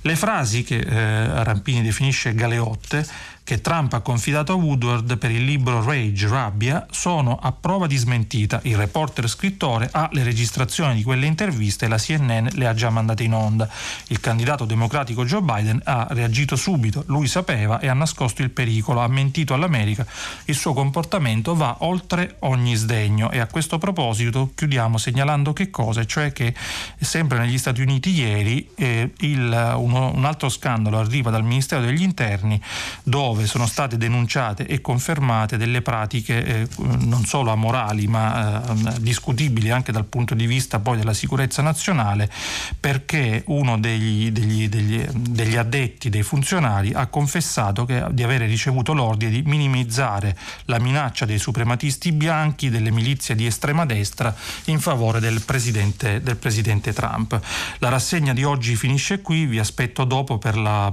[0.00, 3.06] Le frasi che eh, Rampini definisce galeotte
[3.46, 7.96] che Trump ha confidato a Woodward per il libro Rage, Rabbia, sono a prova di
[7.96, 8.58] smentita.
[8.64, 12.90] Il reporter scrittore ha le registrazioni di quelle interviste e la CNN le ha già
[12.90, 13.68] mandate in onda.
[14.08, 19.00] Il candidato democratico Joe Biden ha reagito subito, lui sapeva e ha nascosto il pericolo,
[19.00, 20.04] ha mentito all'America.
[20.46, 26.04] Il suo comportamento va oltre ogni sdegno e a questo proposito chiudiamo segnalando che cosa,
[26.04, 26.52] cioè che
[26.98, 32.02] sempre negli Stati Uniti ieri eh, il, uno, un altro scandalo arriva dal Ministero degli
[32.02, 32.60] Interni
[33.04, 39.00] dove dove sono state denunciate e confermate delle pratiche eh, non solo amorali ma eh,
[39.00, 42.30] discutibili anche dal punto di vista poi della sicurezza nazionale
[42.80, 48.94] perché uno degli, degli, degli, degli addetti, dei funzionari ha confessato che, di avere ricevuto
[48.94, 54.34] l'ordine di minimizzare la minaccia dei suprematisti bianchi, delle milizie di estrema destra
[54.66, 57.38] in favore del presidente, del presidente Trump.
[57.78, 60.92] La rassegna di oggi finisce qui, vi aspetto dopo, la,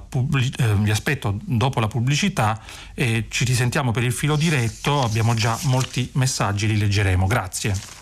[0.58, 2.60] eh, vi aspetto dopo la pubblicità pubblicità
[2.94, 7.28] e ci risentiamo per il filo diretto, abbiamo già molti messaggi, li leggeremo.
[7.28, 8.02] Grazie.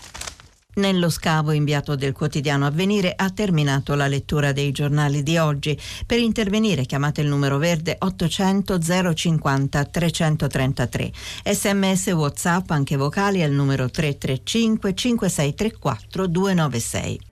[0.74, 5.78] Nello scavo inviato del quotidiano Avvenire ha terminato la lettura dei giornali di oggi.
[6.06, 8.78] Per intervenire chiamate il numero verde 800
[9.14, 11.12] 050 333.
[11.44, 17.31] Sms WhatsApp anche vocali al numero 335 5634 296.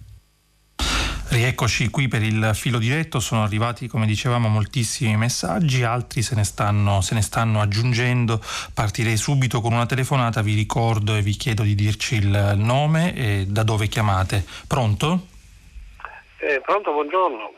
[1.31, 6.43] Rieccoci qui per il filo diretto, sono arrivati come dicevamo moltissimi messaggi, altri se ne,
[6.43, 8.41] stanno, se ne stanno aggiungendo,
[8.73, 13.45] partirei subito con una telefonata, vi ricordo e vi chiedo di dirci il nome e
[13.47, 14.43] da dove chiamate.
[14.67, 15.27] Pronto?
[16.39, 17.53] Eh, pronto, buongiorno.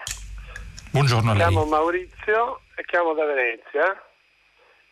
[0.92, 1.48] Buongiorno a lei.
[1.48, 4.04] Mi chiamo Maurizio e chiamo da Venezia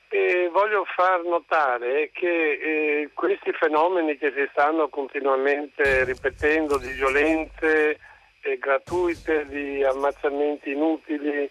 [0.09, 7.99] e voglio far notare che eh, questi fenomeni che si stanno continuamente ripetendo di violenze
[8.59, 11.49] gratuite, di ammazzamenti inutili.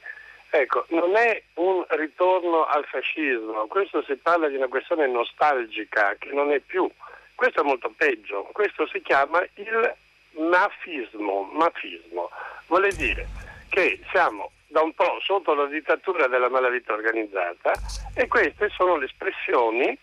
[0.50, 6.30] Ecco, non è un ritorno al fascismo, questo si parla di una questione nostalgica che
[6.32, 6.90] non è più.
[7.34, 9.94] Questo è molto peggio, questo si chiama il
[10.32, 12.30] mafismo, mafismo.
[12.66, 13.26] Vuole dire
[13.68, 17.72] che siamo da un po' sotto la dittatura della malavita organizzata
[18.14, 19.98] e queste sono le espressioni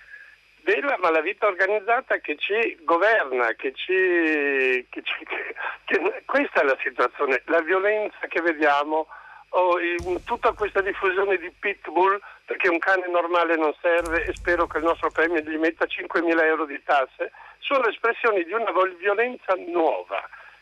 [0.68, 5.26] della malavita organizzata che ci governa, che ci, che ci
[5.86, 9.08] che, questa è la situazione, la violenza che vediamo,
[9.50, 9.78] oh,
[10.26, 14.84] tutta questa diffusione di pitbull, perché un cane normale non serve e spero che il
[14.84, 20.22] nostro premio gli metta 5.000 euro di tasse, sono espressioni di una violenza nuova,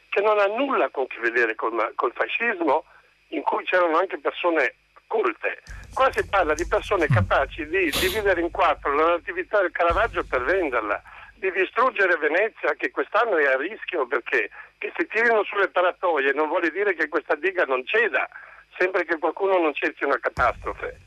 [0.09, 2.85] che non ha nulla a che vedere col, col fascismo,
[3.29, 4.75] in cui c'erano anche persone
[5.07, 5.61] colte.
[5.93, 10.43] Qua si parla di persone capaci di dividere in quattro la natività del Caravaggio per
[10.43, 11.01] venderla,
[11.35, 16.47] di distruggere Venezia che quest'anno è a rischio perché che si tirino sulle paratoie non
[16.47, 18.27] vuole dire che questa diga non ceda,
[18.77, 20.99] sempre che qualcuno non cerchi una catastrofe.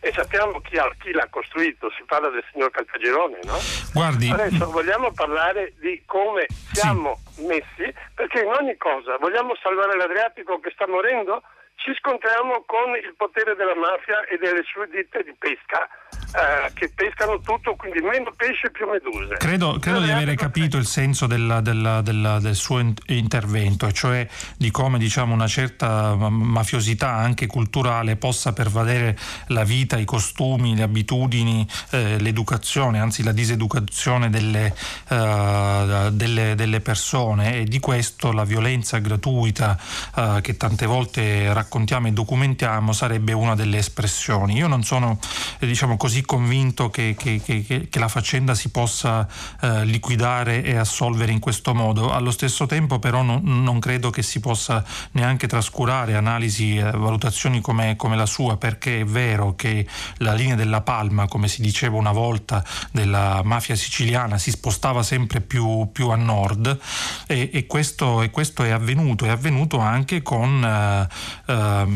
[0.00, 3.56] E sappiamo chi, ha, chi l'ha costruito, si parla del signor Caltagirone, no?
[3.94, 4.30] Guardi.
[4.30, 7.46] Adesso vogliamo parlare di come siamo sì.
[7.46, 11.42] messi, perché in ogni cosa vogliamo salvare l'Adriatico che sta morendo?
[11.84, 15.86] Ci scontriamo con il potere della mafia e delle sue ditte di pesca
[16.34, 19.36] eh, che pescano tutto, quindi meno pesce più meduse.
[19.36, 24.26] Credo, credo di avere capito il senso della, della, della, del suo intervento, cioè
[24.56, 29.16] di come diciamo, una certa mafiosità anche culturale possa pervadere
[29.48, 34.74] la vita, i costumi, le abitudini, eh, l'educazione, anzi la diseducazione delle,
[35.10, 39.78] uh, delle, delle, persone e di questo la violenza gratuita
[40.16, 44.56] uh, che tante volte raccontiamo e documentiamo sarebbe una delle espressioni.
[44.56, 45.20] Io non sono
[45.60, 49.26] eh, diciamo così convinto che, che, che, che la faccenda si possa
[49.60, 52.10] eh, liquidare e assolvere in questo modo.
[52.12, 57.60] Allo stesso tempo però non, non credo che si possa neanche trascurare analisi e valutazioni
[57.60, 59.86] come, come, la sua, perché è vero che
[60.18, 65.40] la linea della palma, come si diceva una volta, della mafia siciliana si spostava sempre
[65.40, 66.78] più, più a nord
[67.26, 71.08] e, e, questo, e, questo, è avvenuto, è avvenuto anche con eh,
[71.46, 71.86] eh,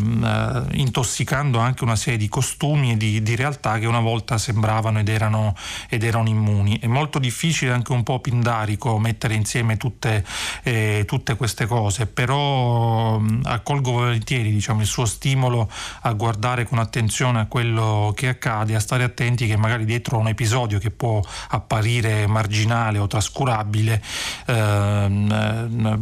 [0.72, 4.98] intossicando anche una serie di costumi e di, di realtà che una volta volta sembravano
[4.98, 5.54] ed erano,
[5.88, 6.78] ed erano immuni.
[6.78, 10.24] È molto difficile anche un po' pindarico mettere insieme tutte,
[10.64, 15.70] eh, tutte queste cose, però mh, accolgo volentieri diciamo, il suo stimolo
[16.02, 20.28] a guardare con attenzione a quello che accade, a stare attenti che magari dietro un
[20.28, 24.02] episodio che può apparire marginale o trascurabile,
[24.46, 25.96] ehm,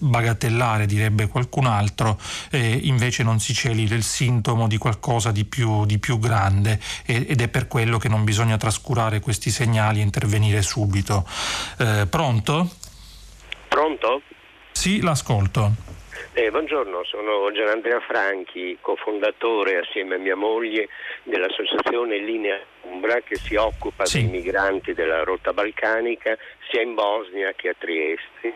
[0.00, 2.18] bagatellare direbbe qualcun altro,
[2.50, 7.40] eh, invece non si celi il sintomo di qualcosa di più, di più grande ed
[7.40, 11.26] è per quello che non bisogna trascurare questi segnali e intervenire subito.
[11.78, 12.68] Eh, pronto?
[13.68, 14.22] Pronto?
[14.72, 15.98] Sì, l'ascolto.
[16.32, 20.88] Eh, buongiorno, sono Gianandrea Franchi, cofondatore assieme a mia moglie
[21.24, 24.20] dell'associazione Linea Umbra che si occupa sì.
[24.20, 26.36] dei migranti della rotta balcanica
[26.70, 28.54] sia in Bosnia che a Trieste.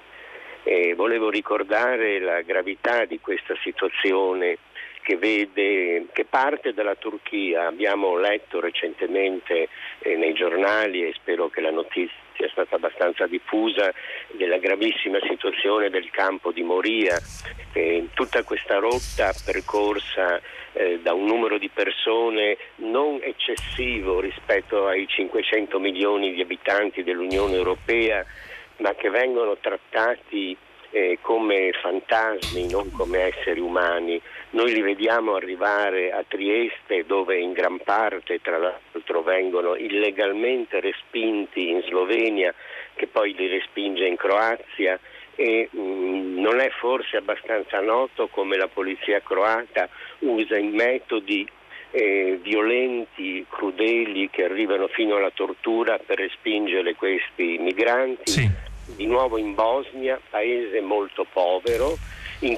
[0.63, 4.59] E volevo ricordare la gravità di questa situazione
[5.05, 7.67] che, vede, che parte dalla Turchia.
[7.67, 13.93] Abbiamo letto recentemente eh, nei giornali e spero che la notizia sia stata abbastanza diffusa
[14.33, 17.21] della gravissima situazione del campo di Moria.
[17.75, 20.41] Eh, tutta questa rotta percorsa
[20.73, 27.55] eh, da un numero di persone non eccessivo rispetto ai 500 milioni di abitanti dell'Unione
[27.55, 28.25] Europea,
[28.79, 30.57] ma che vengono trattati
[30.95, 34.21] eh, come fantasmi, non come esseri umani.
[34.55, 41.71] Noi li vediamo arrivare a Trieste dove in gran parte tra l'altro vengono illegalmente respinti
[41.71, 42.55] in Slovenia
[42.95, 44.97] che poi li respinge in Croazia
[45.35, 49.89] e mh, mm, non è forse abbastanza noto come la polizia croata
[50.21, 51.45] usa i metodi
[51.91, 58.31] eh, violenti, crudeli che arrivano fino alla tortura per respingere questi migranti.
[58.31, 58.49] Sì.
[58.97, 61.97] Di nuovo in Bosnia, paese molto povero,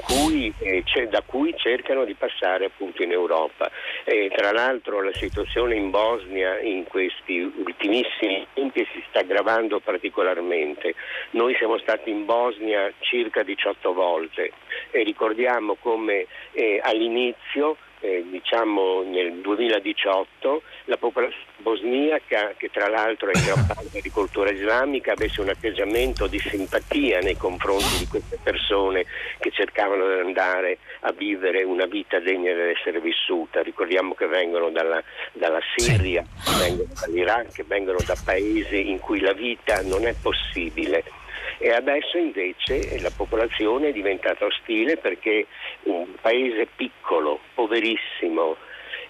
[0.00, 3.70] cui, eh, da cui cercano di passare appunto in Europa.
[4.04, 10.94] Eh, tra l'altro la situazione in Bosnia in questi ultimissimi tempi si sta aggravando particolarmente.
[11.30, 14.52] Noi siamo stati in Bosnia circa 18 volte
[14.90, 23.30] e ricordiamo come eh, all'inizio eh, diciamo nel 2018 la popolazione bosniaca, che tra l'altro
[23.30, 28.38] è gran parte di cultura islamica, avesse un atteggiamento di simpatia nei confronti di queste
[28.42, 29.04] persone
[29.38, 33.62] che cercavano di andare a vivere una vita degna di essere vissuta.
[33.62, 36.24] Ricordiamo che vengono dalla, dalla Siria,
[36.58, 41.04] vengono dall'Iraq, vengono da paesi in cui la vita non è possibile
[41.58, 45.46] e adesso invece la popolazione è diventata ostile perché
[45.84, 48.56] un paese piccolo, poverissimo,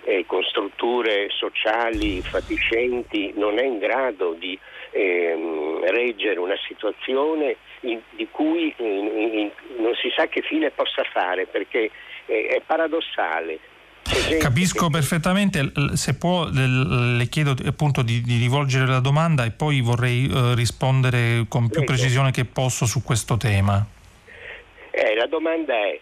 [0.05, 4.57] eh, con strutture sociali fatiscenti non è in grado di
[4.91, 11.03] ehm, reggere una situazione in, di cui in, in, non si sa che fine possa
[11.05, 11.91] fare perché
[12.27, 13.59] eh, è paradossale
[14.41, 20.27] Capisco perfettamente, se può le chiedo appunto di, di rivolgere la domanda e poi vorrei
[20.27, 21.93] uh, rispondere con più Prego.
[21.93, 23.85] precisione che posso su questo tema.
[24.91, 26.01] Eh, la domanda è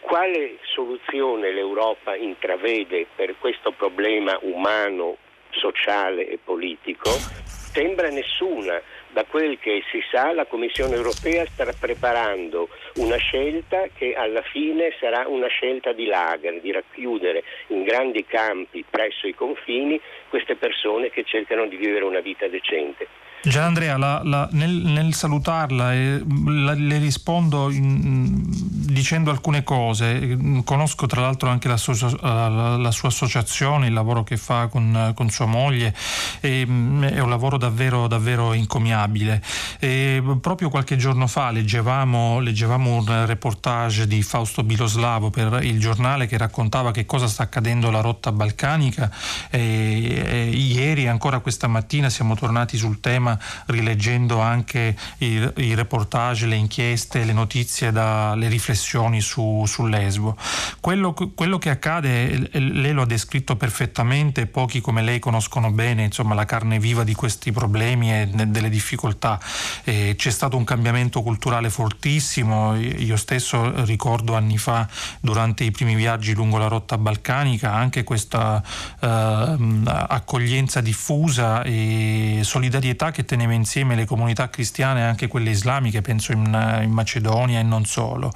[0.00, 5.16] quale soluzione l'Europa intravede per questo problema umano,
[5.50, 7.10] sociale e politico?
[7.44, 8.80] Sembra nessuna
[9.12, 14.94] da quel che si sa la Commissione europea sta preparando una scelta che alla fine
[14.98, 21.10] sarà una scelta di lager, di racchiudere in grandi campi presso i confini queste persone
[21.10, 23.06] che cercano di vivere una vita decente.
[23.42, 30.36] Gian Andrea, la, la, nel, nel, salutarla eh, la, le rispondo in, dicendo alcune cose.
[30.62, 35.94] Conosco tra l'altro anche la, sua associazione, il lavoro che fa con, con sua moglie,
[36.40, 39.42] e, mm, è un lavoro davvero, davvero incommiabile.
[39.78, 46.26] E proprio qualche giorno fa leggevamo, leggevamo, un reportage di Fausto Biloslavo per il giornale
[46.26, 49.10] che raccontava che cosa sta accadendo alla rotta balcanica.
[49.48, 55.74] E, e ieri, ancora questa mattina, siamo tornati sul tema tema rileggendo anche i, i
[55.74, 60.36] reportage, le inchieste, le notizie, da, le riflessioni su, su Lesbo.
[60.80, 66.34] Quello, quello, che accade, lei lo ha descritto perfettamente, pochi come lei conoscono bene insomma,
[66.34, 69.38] la carne viva di questi problemi e delle difficoltà.
[69.84, 74.88] E c'è stato un cambiamento culturale fortissimo, io stesso ricordo anni fa
[75.20, 78.62] durante i primi viaggi lungo la rotta balcanica anche questa
[79.00, 85.50] eh, accoglienza diffusa e solidarietà che che teneva insieme le comunità cristiane e anche quelle
[85.50, 88.32] islamiche, penso in, in, Macedonia e non solo.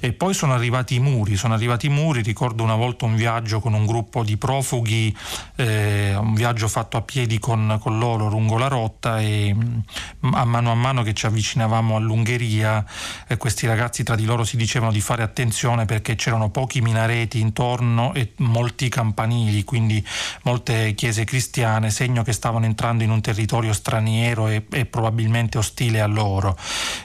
[0.00, 3.60] E poi sono arrivati i muri, sono arrivati i muri, ricordo una volta un viaggio
[3.60, 5.14] con un gruppo di profughi,
[5.56, 10.44] eh, un viaggio fatto a piedi con, con, loro lungo la rotta e mm, a
[10.44, 12.84] mano a mano che ci avvicinavamo all'Ungheria
[13.28, 17.38] eh, questi ragazzi tra di loro si dicevano di fare attenzione perché c'erano pochi minareti
[17.38, 20.04] intorno e molti campanili, quindi
[20.44, 25.58] molte chiese cristiane, segno che stavano entrando in un territorio straniero straniero e, e, probabilmente
[25.58, 26.56] ostile a loro.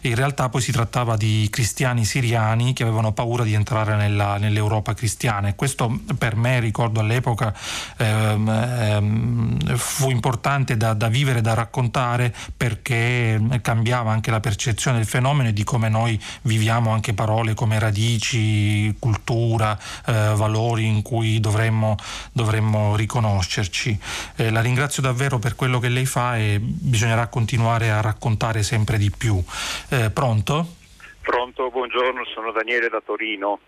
[0.01, 4.93] In realtà poi si trattava di cristiani siriani che avevano paura di entrare nella, nell'Europa
[4.93, 7.53] cristiana e questo per me, ricordo all'epoca,
[7.97, 15.07] ehm, ehm, fu importante da, da vivere, da raccontare perché cambiava anche la percezione del
[15.07, 21.39] fenomeno e di come noi viviamo anche parole come radici, cultura, eh, valori in cui
[21.39, 21.95] dovremmo,
[22.31, 23.97] dovremmo riconoscerci.
[24.35, 28.63] Eh, la ringrazio davvero per quello che lei fa e bisogna bisognerà continuare a raccontare
[28.63, 29.41] sempre di più.
[29.89, 30.75] Eh, pronto?
[31.21, 33.59] Pronto, buongiorno, sono Daniele da Torino.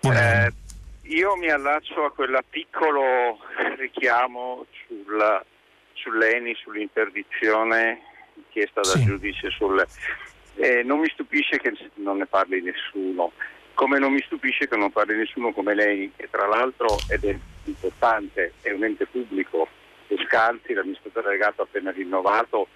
[0.00, 0.50] Eh,
[1.02, 3.38] io mi allaccio a quel piccolo
[3.76, 5.44] richiamo sulla,
[5.92, 8.00] sull'ENI, sull'interdizione
[8.48, 9.04] chiesta dal sì.
[9.04, 9.86] giudice sul...
[10.54, 13.32] Eh, non mi stupisce che non ne parli nessuno,
[13.74, 17.38] come non mi stupisce che non parli nessuno come lei, che tra l'altro ed è
[17.64, 19.68] importante, è un ente pubblico
[20.26, 22.68] Scalzi, l'amministratore delegato appena rinnovato,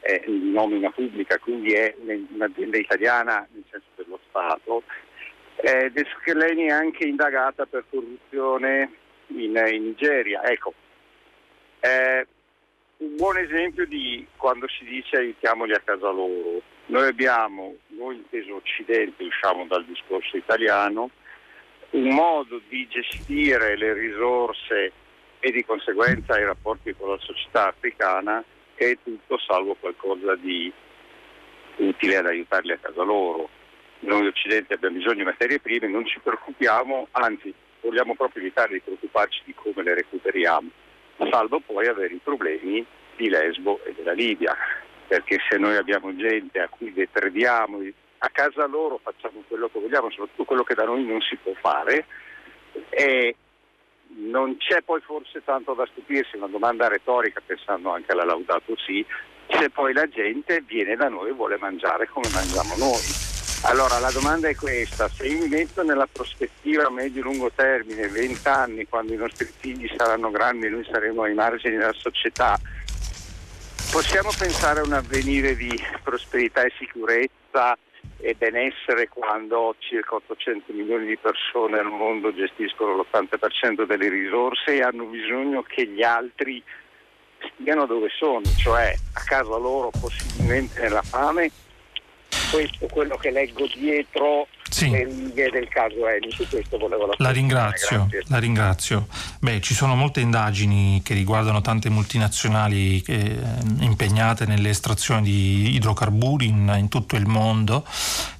[0.00, 4.82] è in nomina pubblica, quindi è un'azienda italiana nel senso dello Stato.
[5.56, 8.90] Eh, De Scheleni è anche indagata per corruzione
[9.28, 10.42] in, in Nigeria.
[10.42, 10.74] Ecco,
[11.80, 12.26] eh,
[12.98, 16.62] un buon esempio di quando si dice aiutiamoli a casa loro.
[16.86, 21.10] Noi abbiamo, noi inteso Occidente, usciamo dal discorso italiano,
[21.90, 24.92] un modo di gestire le risorse
[25.44, 28.44] e di conseguenza i rapporti con la società africana
[28.76, 30.72] che è tutto salvo qualcosa di
[31.78, 33.48] utile ad aiutarli a casa loro.
[34.00, 38.80] Noi occidenti abbiamo bisogno di materie prime, non ci preoccupiamo, anzi vogliamo proprio evitare di
[38.80, 40.70] preoccuparci di come le recuperiamo,
[41.28, 42.86] salvo poi avere i problemi
[43.16, 44.56] di Lesbo e della Libia,
[45.08, 47.80] perché se noi abbiamo gente a cui detrediamo,
[48.18, 51.52] a casa loro facciamo quello che vogliamo, soprattutto quello che da noi non si può
[51.60, 52.06] fare,
[52.90, 53.34] e
[54.16, 59.04] non c'è poi forse tanto da stupirsi, una domanda retorica pensando anche alla Laudato sì,
[59.48, 63.30] se poi la gente viene da noi e vuole mangiare come mangiamo noi.
[63.64, 68.88] Allora la domanda è questa, se io mi metto nella prospettiva medio-lungo termine, 20 anni,
[68.88, 72.58] quando i nostri figli saranno grandi e noi saremo ai margini della società,
[73.92, 75.70] possiamo pensare a un avvenire di
[76.02, 77.78] prosperità e sicurezza
[78.22, 84.82] e benessere quando circa 800 milioni di persone al mondo gestiscono l'80% delle risorse e
[84.82, 86.62] hanno bisogno che gli altri
[87.54, 91.50] stiano dove sono, cioè a casa loro possibilmente nella fame.
[92.52, 94.90] Questo è quello che leggo dietro sì.
[94.94, 96.30] righe del caso Eni.
[96.30, 99.06] Su questo volevo la ringrazio, la ringrazio.
[99.40, 103.38] Beh, ci sono molte indagini che riguardano tante multinazionali eh,
[103.80, 107.86] impegnate nelle estrazioni di idrocarburi in, in tutto il mondo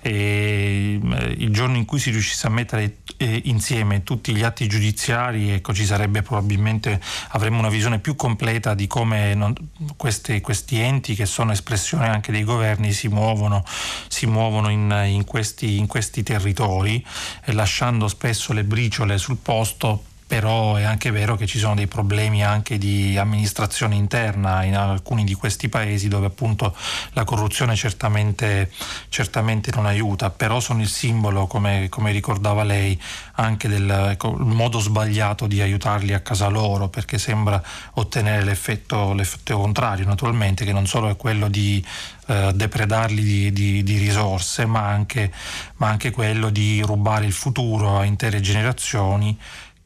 [0.01, 4.67] e eh, il giorno in cui si riuscisse a mettere eh, insieme tutti gli atti
[4.67, 9.55] giudiziari, ecco, ci sarebbe probabilmente avremmo una visione più completa di come non,
[9.97, 13.65] questi, questi, enti che sono espressione anche dei governi si muovono,
[14.09, 17.05] si muovono in, in, questi, in questi territori,
[17.45, 21.87] eh, lasciando spesso le briciole sul posto però è anche vero che ci sono dei
[21.87, 26.75] problemi anche di amministrazione interna in alcuni di questi paesi dove appunto
[27.13, 28.71] la corruzione certamente,
[29.11, 32.99] certamente non aiuta, però sono il simbolo, come, come ricordava lei,
[33.35, 37.63] anche del ecco, modo sbagliato di aiutarli a casa loro, perché sembra
[37.97, 41.85] ottenere l'effetto, l'effetto contrario, naturalmente, che non solo è quello di
[42.29, 45.31] eh, depredarli di, di, di risorse, ma anche,
[45.77, 49.39] ma anche quello di rubare il futuro a intere generazioni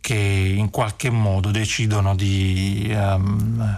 [0.07, 3.77] che in qualche modo decidono di um,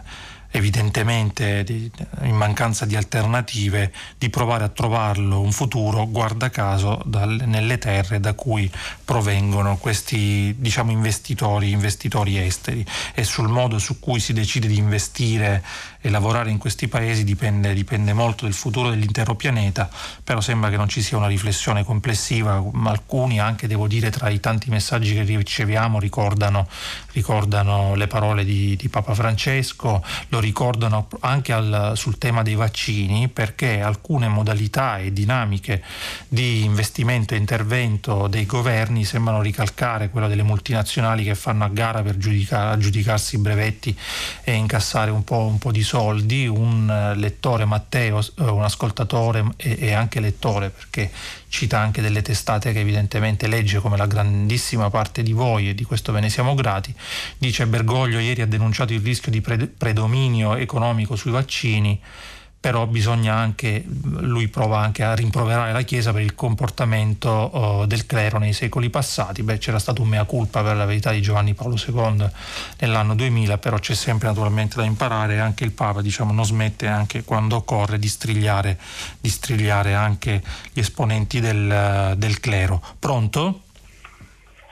[0.51, 1.91] evidentemente di,
[2.24, 8.20] in mancanza di alternative di provare a trovarlo un futuro guarda caso dal, nelle terre
[8.20, 8.70] da cui
[9.05, 12.85] provengono questi diciamo investitori, investitori esteri.
[13.14, 15.64] E sul modo su cui si decide di investire
[16.01, 19.90] e lavorare in questi paesi dipende, dipende, molto del futuro dell'intero pianeta,
[20.22, 24.38] però sembra che non ci sia una riflessione complessiva, alcuni anche devo dire tra i
[24.38, 26.68] tanti messaggi che riceviamo ricordano,
[27.12, 33.28] ricordano le parole di, di, Papa Francesco, lo ricordano anche al, sul tema dei vaccini
[33.28, 35.82] perché alcune modalità e dinamiche
[36.28, 42.03] di investimento e intervento dei governi sembrano ricalcare quella delle multinazionali che fanno a gara
[42.03, 43.96] per giudica, aggiudicarsi i brevetti
[44.44, 49.44] e incassare un po', un po di soldi, un eh, lettore Matteo, eh, un ascoltatore
[49.57, 51.11] e anche lettore perché
[51.49, 55.84] cita anche delle testate che evidentemente legge come la grandissima parte di voi e di
[55.84, 56.94] questo ve ne siamo grati,
[57.36, 62.01] dice Bergoglio ieri ha denunciato il rischio di predominio economico sui vaccini
[62.61, 68.05] però bisogna anche, lui prova anche a rimproverare la Chiesa per il comportamento oh, del
[68.05, 69.43] clero nei secoli passati.
[69.43, 72.29] Beh, c'era stato un mea culpa per la verità di Giovanni Paolo II
[72.81, 77.23] nell'anno 2000, però c'è sempre naturalmente da imparare anche il Papa diciamo, non smette anche
[77.23, 78.77] quando occorre di strigliare,
[79.21, 80.43] di strigliare anche
[80.73, 82.83] gli esponenti del, del clero.
[82.99, 83.63] Pronto?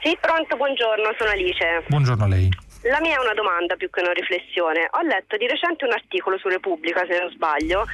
[0.03, 1.85] Sì, pronto, buongiorno, sono Alice.
[1.87, 2.65] Buongiorno a lei.
[2.83, 4.87] La mia è una domanda più che una riflessione.
[4.91, 7.85] Ho letto di recente un articolo su Repubblica, se non sbaglio,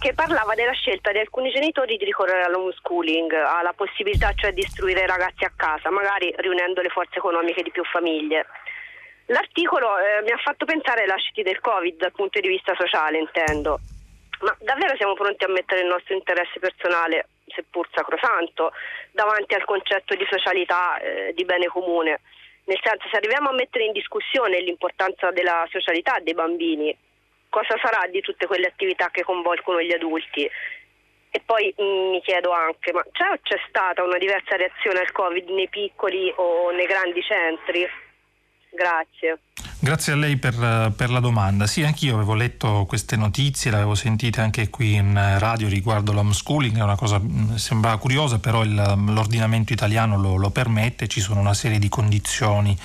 [0.00, 5.02] che parlava della scelta di alcuni genitori di ricorrere all'homeschooling, alla possibilità cioè di istruire
[5.02, 8.46] i ragazzi a casa, magari riunendo le forze economiche di più famiglie.
[9.26, 13.18] L'articolo eh, mi ha fatto pensare ai lasciti del Covid dal punto di vista sociale,
[13.18, 13.78] intendo.
[14.40, 18.72] Ma davvero siamo pronti a mettere il nostro interesse personale, seppur sacrosanto,
[19.12, 22.20] davanti al concetto di socialità, eh, di bene comune?
[22.64, 26.96] Nel senso, se arriviamo a mettere in discussione l'importanza della socialità dei bambini,
[27.48, 30.48] cosa sarà di tutte quelle attività che coinvolgono gli adulti?
[31.34, 35.12] E poi mm, mi chiedo anche, ma c'è o c'è stata una diversa reazione al
[35.12, 37.88] Covid nei piccoli o nei grandi centri?
[38.70, 39.38] Grazie.
[39.84, 41.66] Grazie a lei per, per, la domanda.
[41.66, 46.78] Sì, anch'io avevo letto queste notizie, le avevo sentite anche qui in radio riguardo l'homeschooling,
[46.78, 51.40] è una cosa mm, sembrava curiosa, però il, l'ordinamento italiano lo, lo, permette, ci sono
[51.40, 52.78] una serie di condizioni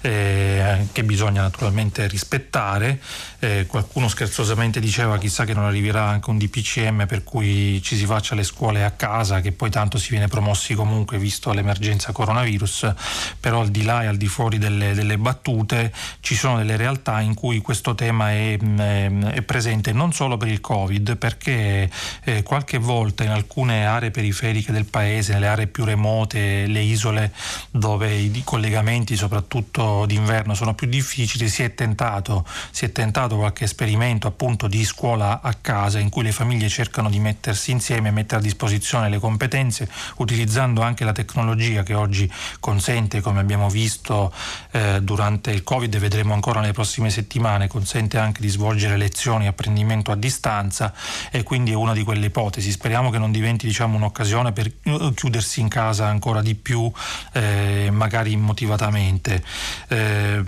[0.00, 3.00] eh, che bisogna naturalmente rispettare.
[3.42, 8.04] Eh, qualcuno scherzosamente diceva chissà che non arriverà anche un DPCM per cui ci si
[8.04, 12.92] faccia le scuole a casa, che poi tanto si viene promossi comunque visto l'emergenza coronavirus,
[13.40, 17.20] però al di là e al di fuori delle, delle battute ci sono delle realtà
[17.20, 21.90] in cui questo tema è, è presente non solo per il Covid, perché
[22.24, 27.32] eh, qualche volta in alcune aree periferiche del paese, nelle aree più remote, le isole
[27.70, 33.64] dove i collegamenti soprattutto d'inverno sono più difficili, si è tentato, si è tentato qualche
[33.64, 38.12] esperimento appunto di scuola a casa in cui le famiglie cercano di mettersi insieme e
[38.12, 44.32] mettere a disposizione le competenze utilizzando anche la tecnologia che oggi consente, come abbiamo visto
[44.72, 49.44] eh, durante il Covid e vedremo ancora nelle prossime settimane, consente anche di svolgere lezioni
[49.44, 50.92] e apprendimento a distanza
[51.30, 52.70] e quindi è una di quelle ipotesi.
[52.70, 54.72] Speriamo che non diventi diciamo, un'occasione per
[55.14, 56.90] chiudersi in casa ancora di più,
[57.32, 59.42] eh, magari immotivatamente.
[59.88, 60.42] Eh,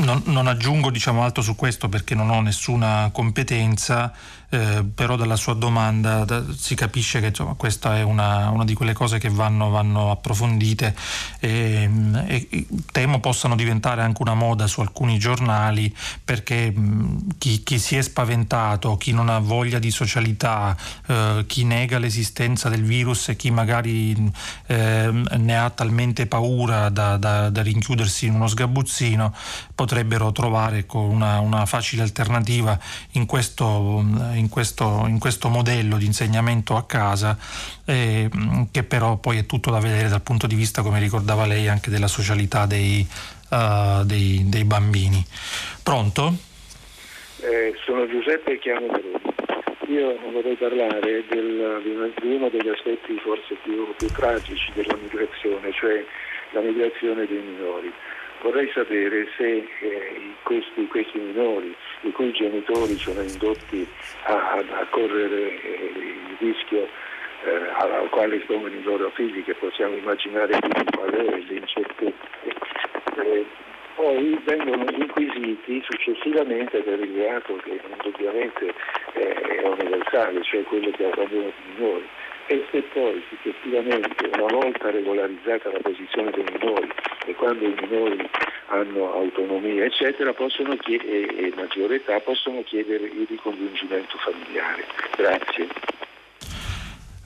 [0.00, 4.10] non, non, aggiungo diciamo, altro su questo perché non ho nessuna competenza
[4.52, 8.74] eh, però dalla sua domanda da, si capisce che insomma, questa è una, una, di
[8.74, 10.94] quelle cose che vanno, vanno approfondite
[11.38, 11.88] e,
[12.26, 15.94] e, temo possano diventare anche una moda su alcuni giornali
[16.24, 20.76] perché mh, chi, chi, si è spaventato, chi non ha voglia di socialità,
[21.06, 24.16] eh, chi nega l'esistenza del virus e chi magari
[24.66, 29.32] eh, ne ha talmente paura da, da, da, rinchiudersi in uno sgabuzzino
[29.76, 32.76] potrebbero trovare una, una facile alternativa
[33.12, 34.02] in questo
[34.48, 37.36] questo, in questo modello di insegnamento a casa
[37.84, 38.28] eh,
[38.70, 41.90] che però poi è tutto da vedere dal punto di vista, come ricordava lei, anche
[41.90, 43.06] della socialità dei,
[43.50, 45.24] uh, dei, dei bambini.
[45.82, 46.34] Pronto?
[47.40, 48.86] Eh, sono Giuseppe e chiamo.
[49.88, 56.04] Io vorrei parlare del, di uno degli aspetti forse più, più tragici della migrazione, cioè
[56.52, 57.92] la migrazione dei minori.
[58.42, 63.86] Vorrei sapere se eh, questi, questi, minori, i cui genitori sono indotti
[64.22, 66.88] a, a correre eh, il rischio
[67.44, 70.58] eh, al quale espongono i loro figli, che possiamo immaginare
[70.94, 72.14] qual è l'incertezza,
[73.22, 73.44] eh,
[73.94, 78.72] poi vengono inquisiti successivamente per il reato che indubbiamente
[79.12, 82.08] è universale, cioè quello che abbandono i minori
[82.50, 86.88] e se poi successivamente, una volta regolarizzata la posizione dei minori
[87.26, 88.28] e quando i minori
[88.66, 94.84] hanno autonomia eccetera possono chiedere, e maggiore età possono chiedere il ricongiungimento familiare.
[95.16, 95.68] Grazie.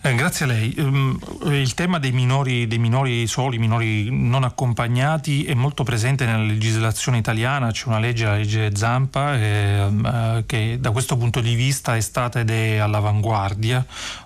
[0.07, 0.75] Eh, grazie a lei.
[0.77, 6.45] Um, il tema dei minori, dei minori soli, minori non accompagnati è molto presente nella
[6.45, 11.55] legislazione italiana, c'è una legge, la legge Zampa, eh, uh, che da questo punto di
[11.55, 13.83] vista è stata ed è all'avanguardia,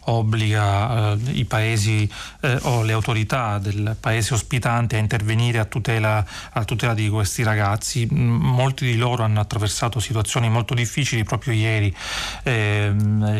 [0.08, 6.24] obbliga uh, i paesi uh, o le autorità del paese ospitante a intervenire a tutela,
[6.52, 8.06] a tutela di questi ragazzi.
[8.10, 11.94] Molti di loro hanno attraversato situazioni molto difficili, proprio ieri
[12.42, 12.94] eh,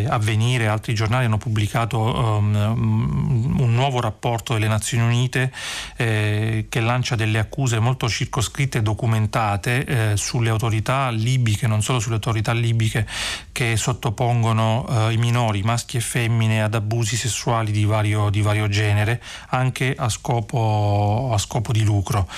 [0.09, 5.53] Avvenire, altri giornali hanno pubblicato um, un nuovo rapporto delle Nazioni Unite
[5.97, 12.01] eh, che lancia delle accuse molto circoscritte e documentate eh, sulle autorità libiche, non solo
[12.01, 13.07] sulle autorità libiche
[13.53, 18.69] che sottopongono eh, i minori, maschi e femmine, ad abusi sessuali di vario, di vario
[18.69, 22.29] genere, anche a scopo, a scopo di lucro.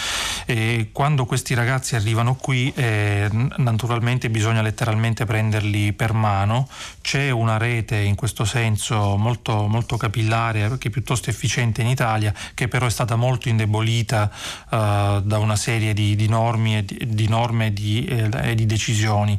[0.47, 6.69] E quando questi ragazzi arrivano qui, eh, naturalmente bisogna letteralmente prenderli per mano,
[7.01, 12.69] c'è una rete in questo senso molto, molto capillare, che piuttosto efficiente in Italia, che
[12.69, 14.31] però è stata molto indebolita
[14.71, 18.67] uh, da una serie di, di, normi e di, di norme e di, eh, di
[18.67, 19.39] decisioni.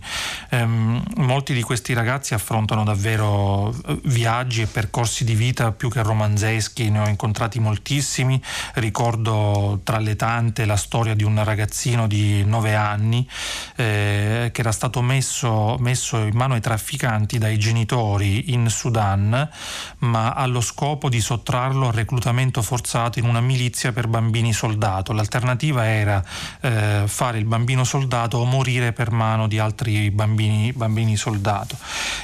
[0.54, 6.04] Um, molti di questi ragazzi affrontano davvero eh, viaggi e percorsi di vita più che
[6.04, 8.42] romanzeschi, ne ho incontrati moltissimi,
[8.74, 13.26] ricordo tra le tante la storia di un ragazzino di nove anni
[13.78, 19.50] eh, che era stato messo, messo in mano ai trafficanti dai genitori in Sudan,
[20.00, 25.14] ma allo scopo di sottrarlo al reclutamento forzato in una milizia per bambini soldato.
[25.14, 26.22] L'alternativa era
[26.60, 30.40] eh, fare il bambino soldato o morire per mano di altri bambini,
[30.76, 31.78] bambini soldato.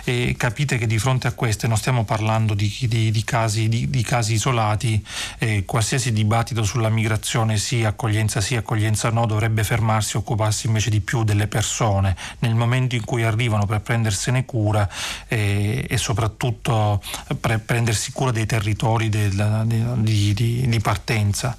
[0.04, 4.04] E capite che di fronte a queste non stiamo parlando di, di, di, casi, di
[4.04, 5.04] casi, isolati,
[5.40, 10.90] eh, qualsiasi dibattito sulla migrazione sì, accoglienza sì, accoglienza no, dovrebbe fermarsi e occuparsi invece
[10.90, 14.88] di più delle persone nel momento in cui arrivano per prendersene cura
[15.28, 17.02] eh, e soprattutto
[17.40, 19.64] per prendersi cura dei territori del,
[19.98, 21.56] di, di, di, partenza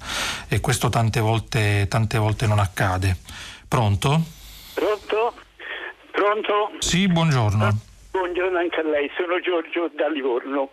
[0.47, 3.17] e questo tante volte, tante volte non accade.
[3.67, 4.23] Pronto?
[4.73, 5.18] Pronto?
[6.19, 6.71] Pronto?
[6.79, 7.69] Sì, buongiorno.
[8.11, 10.71] Buongiorno anche a lei, sono Giorgio da Livorno.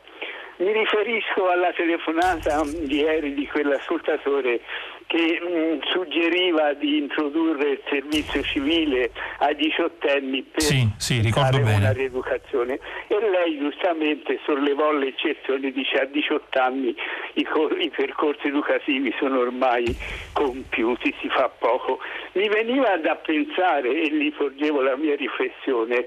[0.59, 4.61] Mi riferisco alla telefonata di ieri di quell'ascoltatore
[5.07, 11.61] che mh, mm, suggeriva di introdurre il servizio civile ai diciottenni per sì, sì, fare
[11.61, 16.97] una rieducazione e lei giustamente sollevò l'eccezione dice a 18 anni
[17.35, 19.95] i, cor- i percorsi educativi sono ormai
[20.33, 21.99] compiuti, si fa poco.
[22.33, 26.07] Mi veniva da pensare e gli porgevo la mia riflessione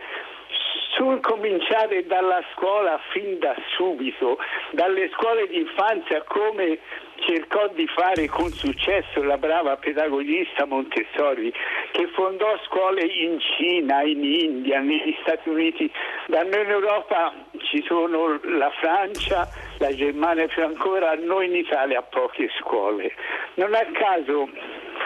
[0.99, 4.37] sul cominciare dalla scuola fin da subito,
[4.71, 6.77] dalle scuole di infanzia come
[7.19, 11.53] cercò di fare con successo la brava pedagogista Montessori
[11.91, 15.91] che fondò scuole in Cina, in India, negli Stati Uniti.
[16.27, 17.33] Da noi in Europa
[17.69, 19.47] ci sono la Francia,
[19.79, 23.13] la Germania più ancora, noi in Italia poche scuole.
[23.55, 24.49] Non a caso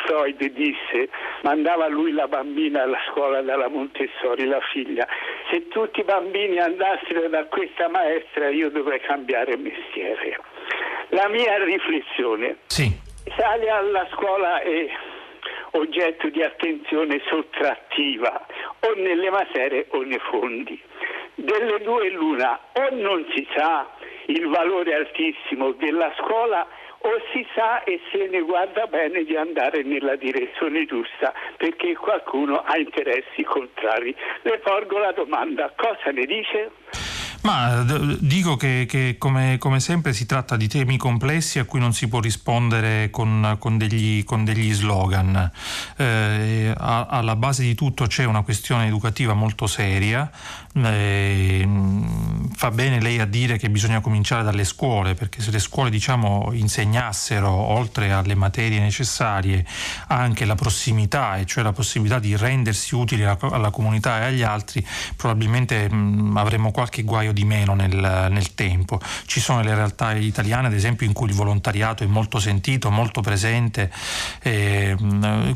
[0.05, 1.09] Freud disse,
[1.43, 5.07] mandava lui la bambina alla scuola dalla Montessori, la figlia,
[5.49, 10.39] se tutti i bambini andassero da questa maestra io dovrei cambiare mestiere.
[11.09, 12.57] La mia riflessione.
[12.67, 12.91] Sì.
[13.25, 14.89] L'Italia alla scuola è
[15.71, 18.45] oggetto di attenzione sottrattiva
[18.79, 20.81] o nelle materie o nei fondi.
[21.35, 23.89] Delle due l'una, o non si sa
[24.27, 26.65] il valore altissimo della scuola
[27.05, 32.63] o si sa e se ne guarda bene di andare nella direzione giusta perché qualcuno
[32.65, 34.15] ha interessi contrari.
[34.43, 36.71] Le porgo la domanda, cosa ne dice?
[37.43, 37.83] Ma
[38.19, 42.07] dico che, che come, come, sempre si tratta di temi complessi a cui non si
[42.07, 45.51] può rispondere con, con, degli, con degli, slogan.
[45.97, 50.31] Eh, a, alla base di tutto c'è una questione educativa molto seria.
[50.73, 51.67] Eh,
[52.55, 56.51] fa bene lei a dire che bisogna cominciare dalle scuole, perché se le scuole diciamo,
[56.53, 59.65] insegnassero, oltre alle materie necessarie,
[60.07, 64.43] anche la prossimità, e cioè la possibilità di rendersi utili alla, alla comunità e agli
[64.43, 64.85] altri,
[65.17, 67.95] probabilmente mh, avremmo qualche guaio di meno nel,
[68.29, 68.99] nel, tempo.
[69.25, 73.21] Ci sono le realtà italiane, ad esempio, in cui il volontariato è molto sentito, molto
[73.21, 73.91] presente,
[74.41, 74.95] eh,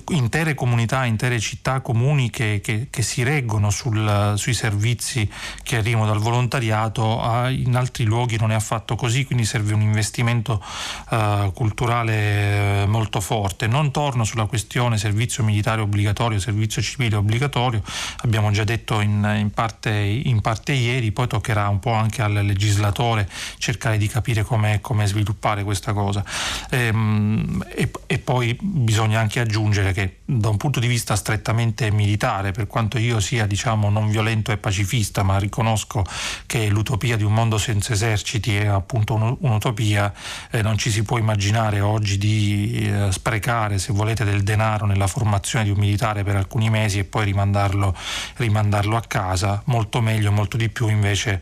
[0.10, 5.30] intere comunità, intere città, comuni che, che, che si reggono sul, sui servizi
[5.64, 9.82] che arrivano dal volontariato, ah, in altri luoghi non è affatto così, quindi serve un
[9.82, 10.64] investimento
[11.10, 13.68] uh, culturale molto forte.
[13.68, 17.82] Non torno sulla questione servizio militare obbligatorio, servizio civile obbligatorio,
[18.22, 22.34] abbiamo già detto in, in, parte, in parte ieri, poi toccherà un po' anche al
[22.34, 26.24] legislatore cercare di capire come, sviluppare questa cosa.
[26.70, 31.90] E, ehm, e, e, poi bisogna anche aggiungere che da un punto di vista strettamente
[31.92, 36.04] militare, per quanto io sia diciamo non violento e pacifista, ma riconosco
[36.46, 40.14] che l'utopia di un mondo senza eserciti è appunto un'utopia,
[40.52, 45.08] eh, non ci si può immaginare oggi di eh, sprecare, se volete, del denaro nella
[45.08, 47.96] formazione di un militare per alcuni mesi e poi rimandarlo,
[48.36, 51.42] rimandarlo a casa, molto meglio, molto di più invece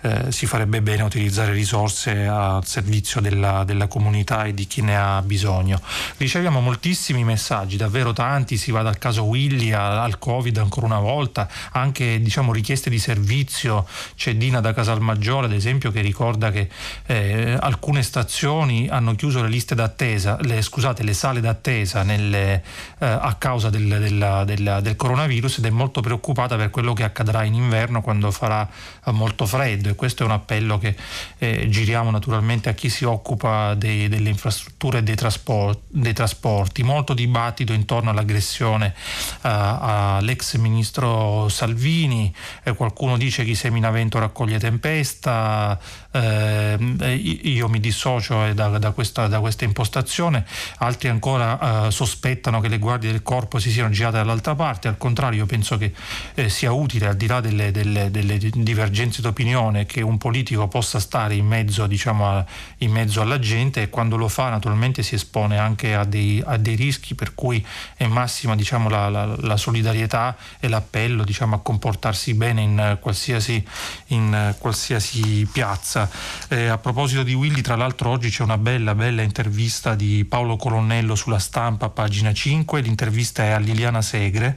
[0.00, 4.96] eh, si farebbe bene utilizzare risorse al servizio della, della, comunità e di chi ne
[4.96, 5.80] ha bisogno.
[6.18, 11.48] Riceviamo moltissimi messaggi, davvero tanti, si va dal caso Willy al Covid ancora una volta,
[11.72, 16.68] anche diciamo, richieste di servizio, c'è Dina da Casalmaggiore ad esempio che ricorda che
[17.06, 22.62] eh, alcune stazioni hanno chiuso le liste d'attesa, le, scusate, le sale d'attesa nelle,
[22.98, 27.02] eh, a causa del, della, della, del coronavirus ed è molto preoccupata per quello che
[27.02, 28.68] accadrà in inverno quando farà
[29.06, 30.94] molto freddo questo è un appello che
[31.38, 36.82] eh, giriamo naturalmente a chi si occupa dei, delle infrastrutture e dei, trasport, dei, trasporti.
[36.82, 38.94] Molto dibattito intorno all'aggressione
[39.42, 45.78] uh, all'ex ministro Salvini, eh, qualcuno dice chi semina vento raccoglie tempesta,
[46.18, 50.44] eh, io mi dissocio eh, da, da, questa, da, questa, impostazione,
[50.78, 54.96] altri ancora eh, sospettano che le guardie del corpo si siano girate dall'altra parte, al
[54.96, 55.92] contrario io penso che
[56.34, 60.68] eh, sia utile al di là delle, delle, delle divergenze d'opinione opinione che un politico
[60.68, 62.44] possa stare in mezzo, diciamo, a,
[62.78, 66.56] in mezzo alla gente e quando lo fa naturalmente si espone anche a dei, a
[66.56, 67.64] dei rischi per cui
[67.96, 73.64] è massima diciamo, la, la, la, solidarietà e l'appello diciamo, a comportarsi bene in qualsiasi,
[74.08, 76.07] in qualsiasi piazza.
[76.48, 80.56] Eh, a proposito di Willy, tra l'altro oggi c'è una bella, bella intervista di Paolo
[80.56, 84.56] Colonnello sulla stampa, pagina 5, l'intervista è a Liliana Segre.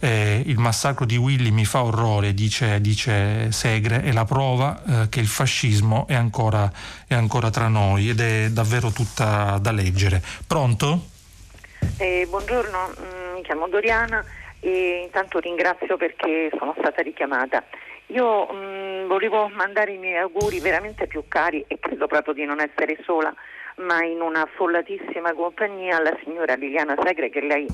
[0.00, 5.08] Eh, il massacro di Willy mi fa orrore, dice, dice Segre, e la prova eh,
[5.08, 6.70] che il fascismo è ancora,
[7.06, 10.22] è ancora, tra noi ed è davvero tutta da leggere.
[10.46, 11.08] Pronto?
[11.96, 14.24] Eh, buongiorno, mm, mi chiamo Doriana
[14.60, 17.62] e intanto ringrazio perché sono stata richiamata.
[18.08, 22.44] Io mh, mm, volevo mandare i miei auguri veramente più cari e credo proprio di
[22.44, 23.34] non essere sola
[23.76, 27.66] ma in una affollatissima compagnia alla signora Liliana Segre che lei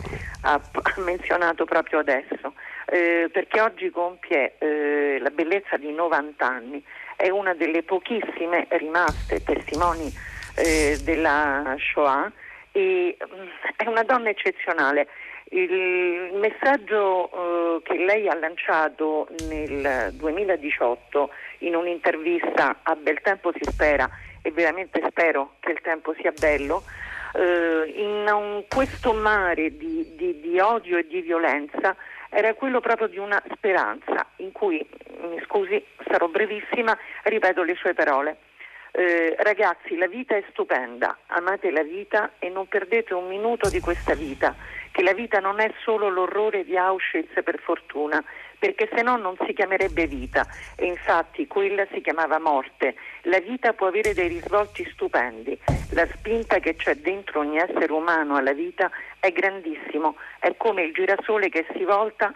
[0.43, 0.61] ha,
[0.99, 2.55] menzionato proprio adesso,
[2.87, 6.83] eh, perché oggi compie eh, la bellezza di 90 anni
[7.16, 10.11] è una delle pochissime rimaste testimoni
[10.57, 12.33] eh, della Shoah
[12.72, 15.09] e mh, mm, è una donna eccezionale.
[15.53, 23.64] Il messaggio eh, che lei ha lanciato nel 2018 in un'intervista a Bel Tempo si
[23.64, 24.09] spera
[24.42, 26.84] e veramente spero che il tempo sia bello,
[27.35, 31.97] eh, in un, questo mare di, di, di odio e di violenza
[32.28, 34.86] era quello proprio di una speranza in cui,
[35.22, 38.36] mi scusi, sarò brevissima, ripeto le sue parole.
[38.93, 43.81] Eh, ragazzi, la vita è stupenda, amate la vita e non perdete un minuto di
[43.81, 44.55] questa vita,
[44.91, 48.23] che la vita non è solo l'orrore di Auschwitz per fortuna,
[48.59, 50.47] perché se no non si chiamerebbe vita
[50.77, 52.95] e infatti quella si chiamava morte.
[53.23, 55.59] La vita può avere dei risvolti stupendi,
[55.93, 60.93] la spinta che c'è dentro ogni essere umano alla vita è grandissimo, è come il
[60.93, 62.33] girasole che si volta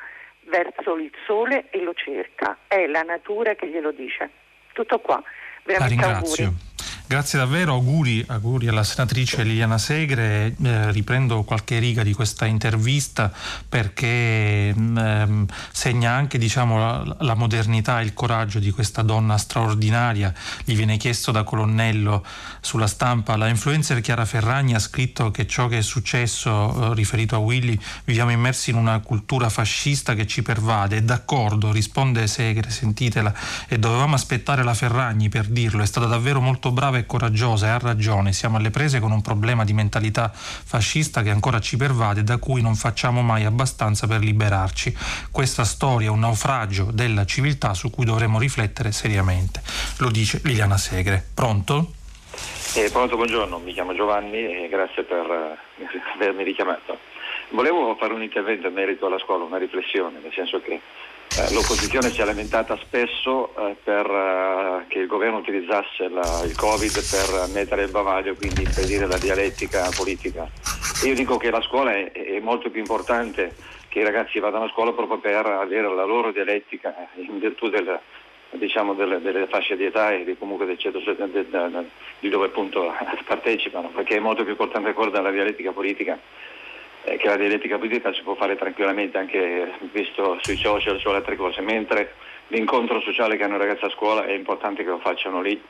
[0.47, 4.31] verso il sole e lo cerca, è la natura che glielo dice.
[4.73, 5.23] Tutto qua,
[5.63, 6.73] veramente auguri.
[7.07, 10.55] Grazie davvero, auguri, auguri, alla senatrice Liliana Segre.
[10.63, 13.31] Eh, riprendo qualche riga di questa intervista
[13.69, 19.37] perché mh, ehm, segna anche diciamo, la, la, modernità e il coraggio di questa donna
[19.37, 20.33] straordinaria.
[20.65, 22.25] Gli viene chiesto da Colonnello
[22.63, 27.35] sulla stampa, la influencer Chiara Ferragni ha scritto che ciò che è successo eh, riferito
[27.35, 30.97] a Willy, viviamo immersi in una cultura fascista che ci pervade.
[30.97, 33.35] È d'accordo, risponde Segre, sentitela,
[33.69, 37.66] e dovevamo aspettare la Ferragni per dirlo, è stata davvero molto brava brava e coraggiosa
[37.66, 41.77] e ha ragione, siamo alle prese con un problema di mentalità fascista che ancora ci
[41.77, 44.95] pervade e da cui non facciamo mai abbastanza per liberarci.
[45.33, 49.61] Questa storia è un naufragio della civiltà su cui dovremmo riflettere seriamente.
[49.99, 51.23] Lo dice Liliana Segre.
[51.35, 51.93] Pronto?
[52.77, 55.25] Eh, pronto, buongiorno, mi chiamo Giovanni e grazie per
[55.79, 55.85] eh,
[56.15, 56.99] avermi richiamato.
[57.51, 60.81] Volevo fare un intervento in merito alla scuola, una riflessione, nel senso che
[61.51, 66.93] l'opposizione si è lamentata spesso eh, per eh, che il governo utilizzasse la, il Covid
[66.93, 70.48] per mettere il bavaglio, quindi impedire la dialettica politica.
[71.02, 73.52] Io dico che la scuola è, è, molto più importante
[73.89, 77.98] che i ragazzi vadano a scuola proprio per avere la loro dialettica in virtù del,
[78.51, 81.01] diciamo, delle, delle, fasce di età e comunque del centro
[82.20, 82.93] di dove appunto
[83.27, 86.19] partecipano, perché è molto più importante quello della dialettica politica
[87.05, 91.37] eh, che la dialettica politica si può fare tranquillamente anche visto sui social, su altre
[91.37, 92.15] cose, mentre
[92.49, 95.61] l'incontro sociale che hanno i ragazzi a scuola è importante che lo facciano lì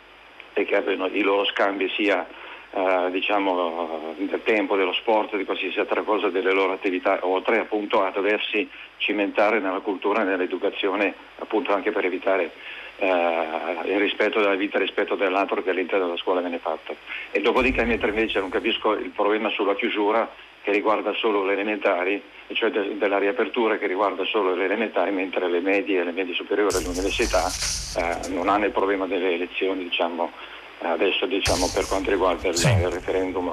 [0.53, 2.27] e che abbiano i loro scambi sia
[2.71, 8.03] eh, diciamo, del tempo, dello sport, di qualsiasi altra cosa, delle loro attività, oltre appunto
[8.03, 12.51] a doversi cimentare nella cultura e nell'educazione, appunto anche per evitare
[12.99, 16.97] eh, il rispetto della vita, il rispetto dell'altro che all'interno della scuola viene fatto.
[17.31, 20.29] E dopodiché mentre invece non capisco il problema sulla chiusura
[20.65, 22.23] che riguarda solo le elementari,
[22.55, 26.75] cioè de- della riapertura che riguarda solo le elementari, mentre le medie, le medie superiori
[26.77, 27.53] e l'università
[27.99, 30.33] eh, non hanno il problema delle elezioni diciamo,
[30.81, 32.69] adesso diciamo, per quanto riguarda il, sì.
[32.69, 33.53] il referendum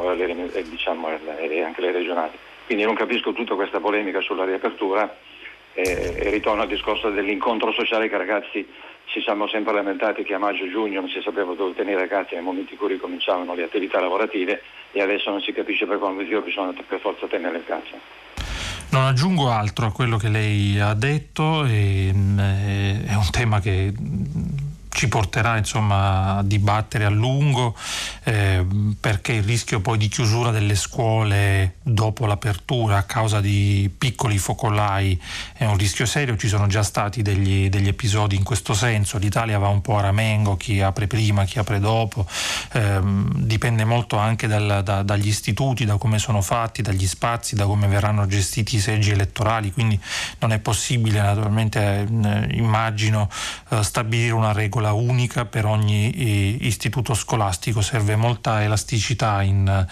[0.70, 2.38] diciamo, e anche le regionali.
[2.66, 5.14] Quindi non capisco tutta questa polemica sulla riapertura
[5.74, 8.66] e, e ritorno al discorso dell'incontro sociale che ragazzi
[9.06, 12.44] ci siamo sempre lamentati che a maggio-giugno non si sapeva dove tenere i ragazzi nel
[12.44, 14.62] momento in cui ricominciavano le attività lavorative
[14.92, 18.20] e adesso non si capisce per quale motivo bisogna per forza tenere in casa.
[18.92, 23.94] Non aggiungo altro a quello che lei ha detto, è, mm, è un tema che
[24.92, 27.76] ci porterà insomma, a dibattere a lungo
[28.24, 28.66] eh,
[29.00, 35.20] perché il rischio poi di chiusura delle scuole dopo l'apertura a causa di piccoli focolai
[35.54, 39.58] è un rischio serio, ci sono già stati degli, degli episodi in questo senso, l'Italia
[39.58, 42.28] va un po' a ramengo, chi apre prima, chi apre dopo,
[42.74, 43.00] eh,
[43.36, 47.88] dipende molto anche dal, da, dagli istituti, da come sono fatti, dagli spazi, da come
[47.88, 50.00] verranno gestiti i seggi elettorali, quindi
[50.40, 53.30] non è possibile naturalmente eh, immagino
[53.70, 59.86] eh, stabilire una regola regola unica per ogni istituto scolastico, serve molta elasticità in,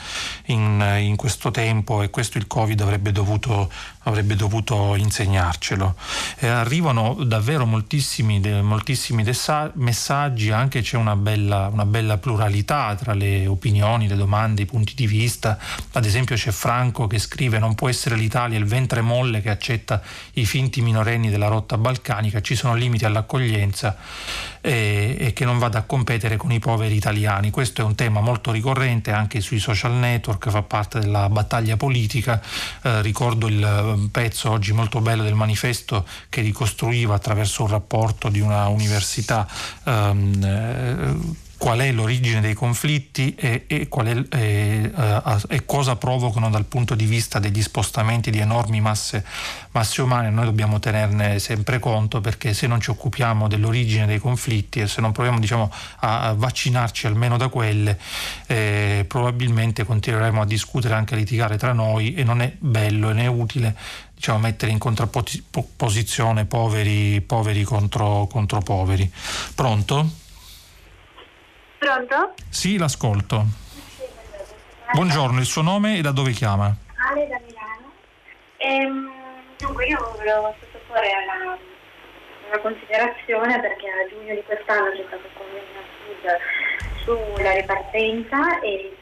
[0.45, 3.71] in, in, questo tempo e questo il Covid avrebbe dovuto,
[4.09, 5.95] avrebbe dovuto insegnarcelo.
[6.39, 12.95] Eh, arrivano davvero moltissimi, de, moltissimi dessa, messaggi, anche c'è una bella, una bella pluralità
[12.95, 15.57] tra le opinioni, le domande, i punti di vista.
[15.93, 20.01] Ad esempio c'è Franco che scrive non può essere l'Italia il ventre molle che accetta
[20.33, 23.95] i finti minorenni della rotta balcanica, ci sono limiti all'accoglienza
[24.61, 27.49] e, e, che non vada a competere con i poveri italiani.
[27.49, 32.41] Questo è un tema molto ricorrente anche sui social network, fa parte della battaglia politica.
[32.81, 38.29] Eh, ricordo il um, pezzo oggi molto bello del manifesto che ricostruiva attraverso un rapporto
[38.29, 39.47] di una università
[39.83, 44.91] ehm, eh, qual è l'origine dei conflitti e, e, è, e,
[45.49, 49.25] e, cosa provocano dal punto di vista degli spostamenti di enormi masse,
[49.71, 50.29] masse, umane.
[50.29, 55.01] Noi dobbiamo tenerne sempre conto perché se non ci occupiamo dell'origine dei conflitti e se
[55.01, 55.69] non proviamo diciamo,
[55.99, 57.99] a, vaccinarci almeno da quelle,
[58.47, 63.13] eh, probabilmente continueremo a discutere anche a litigare tra noi e non è bello e
[63.13, 63.75] né utile
[64.15, 69.11] diciamo, mettere in contrapposizione poveri, poveri contro, contro poveri.
[69.53, 70.27] Pronto?
[71.79, 72.33] Pronto?
[72.49, 73.45] Sì, l'ascolto.
[74.91, 76.75] Buongiorno, il suo nome e da dove chiama?
[77.09, 77.93] Ale da Milano.
[78.57, 79.09] Ehm,
[79.57, 81.57] dunque io volevo sottoporre alla,
[82.49, 85.79] una considerazione perché a giugno di quest'anno c'è stato il convegno
[87.05, 88.97] sulla ripartenza e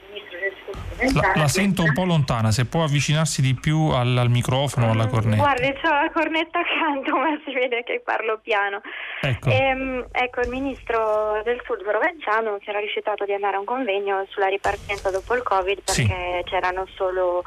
[1.13, 4.91] la, la, sento un po' lontana, se può avvicinarsi di più al, al microfono o
[4.91, 5.41] alla cornetta.
[5.41, 8.81] Guardi, ho la cornetta accanto, ma si vede che parlo piano.
[9.21, 9.49] Ecco.
[9.49, 14.25] Ehm, ecco, il ministro del Sud Provenzano si era rifiutato di andare a un convegno
[14.29, 16.43] sulla ripartenza dopo il Covid perché sì.
[16.45, 17.43] c'erano solo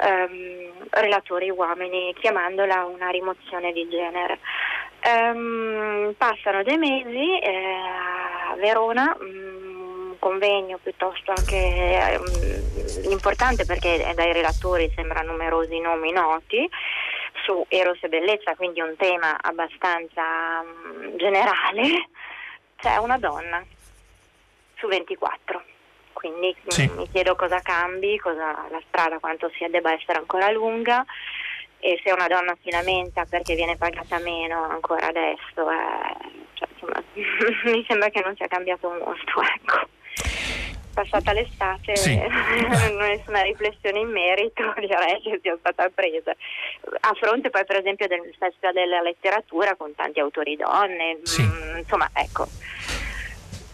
[0.00, 4.38] ehm, relatori uomini, chiamandola una rimozione di genere.
[5.00, 7.74] Ehm, passano dei mesi eh,
[8.50, 9.16] a Verona.
[9.18, 9.67] Mh,
[10.18, 16.68] convegno piuttosto anche um, importante perché dai relatori sembra numerosi nomi noti
[17.44, 22.08] su Eros e Bellezza, quindi un tema abbastanza um, generale,
[22.76, 23.64] c'è una donna
[24.76, 25.62] su 24.
[26.12, 26.90] Quindi mm, sì.
[26.96, 31.04] mi chiedo cosa cambi, cosa, la strada quanto sia debba essere ancora lunga
[31.78, 36.16] e se una donna si lamenta perché viene pagata meno ancora adesso, eh,
[36.54, 37.02] cioè, insomma,
[37.72, 39.42] mi sembra che non sia cambiato molto.
[39.42, 39.96] Ecco
[40.98, 42.16] passata l'estate sì.
[42.18, 46.34] nessuna riflessione in merito direi che sia stata presa
[47.00, 51.42] a fronte poi per esempio del festival della letteratura con tanti autori donne sì.
[51.42, 52.48] mh, mm, insomma ecco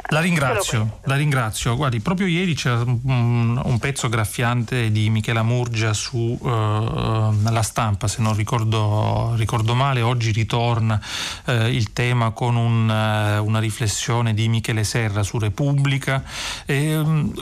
[0.09, 1.77] la ringrazio, la ringrazio.
[1.77, 8.07] Guardi, proprio ieri c'era un, un pezzo graffiante di Michela Murgia su uh, La stampa,
[8.09, 10.03] se non ricordo, ricordo male.
[10.03, 11.01] Oggi ritorna
[11.47, 16.23] uh, il tema con un, uh, una riflessione di Michele Serra su Repubblica.
[16.67, 17.33] E, um,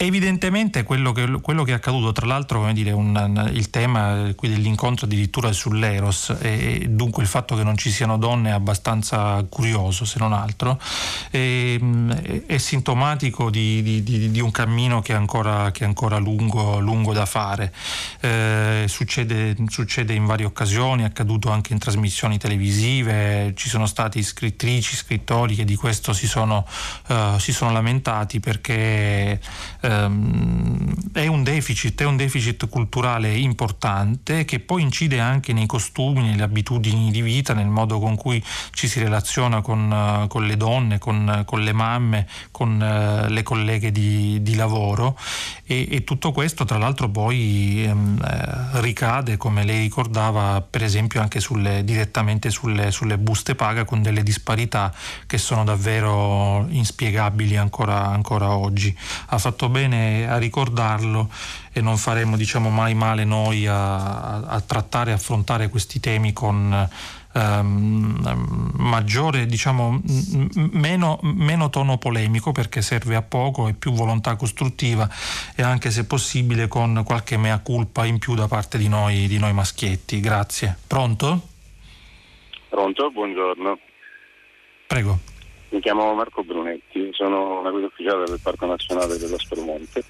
[0.00, 5.06] Evidentemente quello che, quello che, è accaduto, tra l'altro dire, un, il tema qui dell'incontro
[5.06, 10.04] addirittura sull'Eros e, e, dunque il fatto che non ci siano donne è abbastanza curioso
[10.04, 10.80] se non altro,
[11.32, 11.80] e,
[12.22, 16.18] è, è, sintomatico di, di, di, di, un cammino che è ancora, che è ancora
[16.18, 17.74] lungo, lungo, da fare.
[18.20, 24.22] Eh, succede, succede, in varie occasioni, è accaduto anche in trasmissioni televisive, ci sono stati
[24.22, 26.64] scrittrici, scrittori che di questo si sono,
[27.08, 29.40] uh, si sono lamentati perché
[29.88, 36.22] ehm, è, un deficit, è un deficit culturale importante che poi incide anche nei costumi,
[36.22, 38.42] nelle abitudini di vita, nel modo con cui
[38.72, 43.90] ci si relaziona con, con le donne, con, con, le mamme, con uh, le colleghe
[43.90, 45.16] di, di lavoro
[45.64, 51.20] e, e, tutto questo tra l'altro poi ehm, eh, ricade, come lei ricordava, per esempio
[51.20, 54.92] anche sulle, direttamente sulle, sulle buste paga con delle disparità
[55.26, 58.96] che sono davvero inspiegabili ancora, ancora oggi.
[59.26, 61.30] Ha fatto bene a ricordarlo
[61.72, 66.88] e non faremo diciamo, mai male noi a, a trattare e affrontare questi temi con
[67.34, 70.00] ehm, maggiore, diciamo,
[70.72, 75.08] meno, meno, tono polemico perché serve a poco e più volontà costruttiva
[75.54, 79.38] e anche se possibile con qualche mea culpa in più da parte di noi, di
[79.38, 80.20] noi maschietti.
[80.20, 80.76] Grazie.
[80.86, 81.40] Pronto?
[82.68, 83.78] Pronto, buongiorno.
[84.86, 85.37] Prego.
[85.70, 90.02] Mi chiamo Marco Brunetti, sono una guida ufficiale del Parco Nazionale dello Spermonte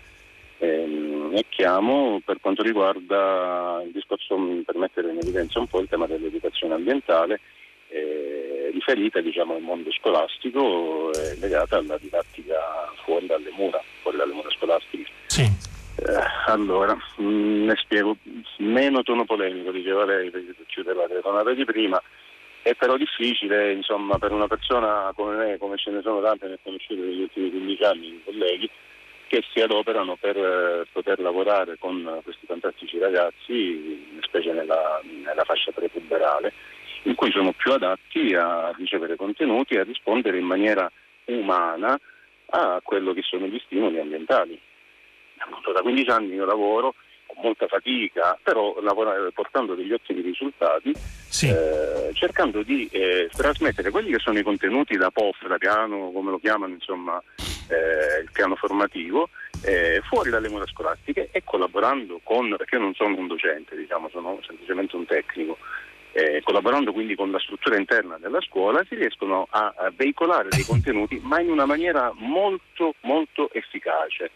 [0.59, 5.89] ehm, e chiamo per quanto riguarda il discorso per mettere in evidenza un po' il
[5.89, 7.41] tema dell'educazione ambientale
[7.89, 12.57] eh, riferita diciamo, al mondo scolastico e eh, legata alla didattica
[13.05, 15.11] fuori dalle mura, fuori dalle mura scolastiche.
[15.27, 15.43] Sì.
[15.43, 18.17] Eh, allora, mh, mm, ne spiego
[18.59, 20.31] meno tono polemico, diceva lei,
[20.67, 22.01] chiudeva la telefonata di prima,
[22.63, 26.55] è però difficile insomma, per una persona come me, come ce ne sono tante, ne
[26.55, 28.71] ho conosciute negli ultimi 15 anni, colleghi,
[29.29, 35.71] che si adoperano per eh, poter lavorare con questi fantastici ragazzi, specie nella, nella fascia
[35.73, 36.53] prepuberale,
[37.03, 40.91] in cui sono più adatti a ricevere contenuti e a rispondere in maniera
[41.27, 41.99] umana
[42.51, 44.59] a quello che sono gli stimoli ambientali.
[45.37, 46.95] Da 15 anni io lavoro
[47.29, 48.75] con molta fatica, però
[49.35, 51.49] portando degli ottimi risultati, sì.
[51.49, 56.31] eh, cercando di eh, trasmettere quelli che sono i contenuti da POF, da piano, come
[56.31, 57.23] lo chiamano, insomma,
[57.69, 59.29] eh, il piano formativo,
[59.63, 64.09] eh, fuori dalle mura scolastiche e collaborando con, perché io non sono un docente, diciamo,
[64.09, 65.59] sono semplicemente un tecnico,
[66.13, 70.65] eh, collaborando quindi con la struttura interna della scuola, si riescono a, a veicolare dei
[70.67, 74.31] contenuti ma in una maniera molto molto efficace.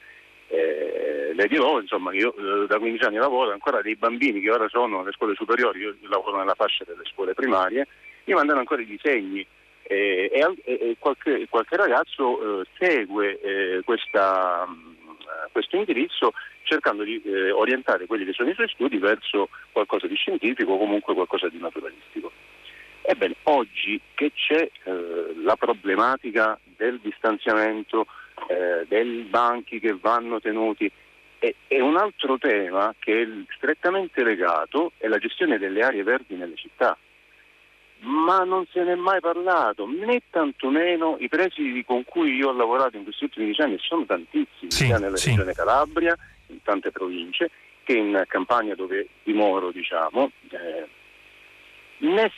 [0.52, 4.68] Eh, le dirò, insomma, io eh, da 15 anni lavoro, ancora dei bambini che ora
[4.68, 7.88] sono alle scuole superiori, io lavoro nella fascia delle scuole primarie,
[8.24, 9.44] mi mandano ancora i disegni
[9.84, 14.68] eh, e, qualche, qualche, ragazzo eh, segue eh, questa,
[15.52, 16.34] questo indirizzo
[16.64, 20.78] cercando di eh, orientare quelli che sono i suoi studi verso qualcosa di scientifico o
[20.78, 22.30] comunque qualcosa di naturalistico.
[23.00, 24.70] Ebbene, oggi che c'è
[25.42, 28.06] la problematica del distanziamento,
[28.48, 30.90] eh, dei banchi che vanno tenuti,
[31.38, 36.36] e, e, un altro tema che è strettamente legato è la gestione delle aree verdi
[36.36, 36.96] nelle città.
[38.04, 42.52] Ma non se ne è mai parlato, né tantomeno i presidi con cui io ho
[42.52, 45.30] lavorato in questi ultimi dieci anni, sono tantissimi, sì, sia nella sì.
[45.30, 46.16] regione Calabria,
[46.46, 47.50] in tante province,
[47.84, 50.88] che in Campania dove dimoro, diciamo, eh,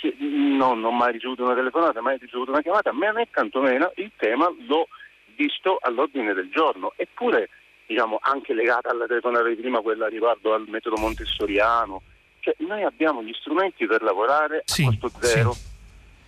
[0.01, 3.93] si, no, non ho mai ricevuto una telefonata, mai ricevuto una chiamata, ma né tantomeno
[3.97, 4.89] il tema l'ho
[5.37, 6.93] visto all'ordine del giorno.
[6.97, 7.49] Eppure,
[7.87, 12.03] diciamo, anche legata alla telefonata di prima, quella riguardo al metodo montessoriano,
[12.41, 15.53] cioè noi abbiamo gli strumenti per lavorare sì, a costo zero.
[15.53, 15.73] Sì.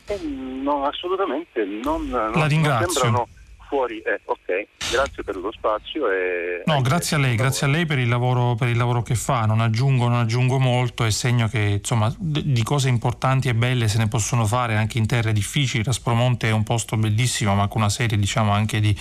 [0.08, 3.28] E no, assolutamente non, non, non sembrano
[3.68, 4.00] fuori.
[4.00, 6.10] Eh, ok, grazie per lo spazio.
[6.10, 6.62] E...
[6.66, 9.44] No, grazie a lei, grazie a lei per il, lavoro, per il lavoro che fa.
[9.46, 13.98] Non aggiungo, non aggiungo molto, è segno che insomma, di cose importanti e belle se
[13.98, 15.82] ne possono fare anche in terre difficili.
[15.82, 18.96] Raspromonte è un posto bellissimo, ma con una serie diciamo, anche di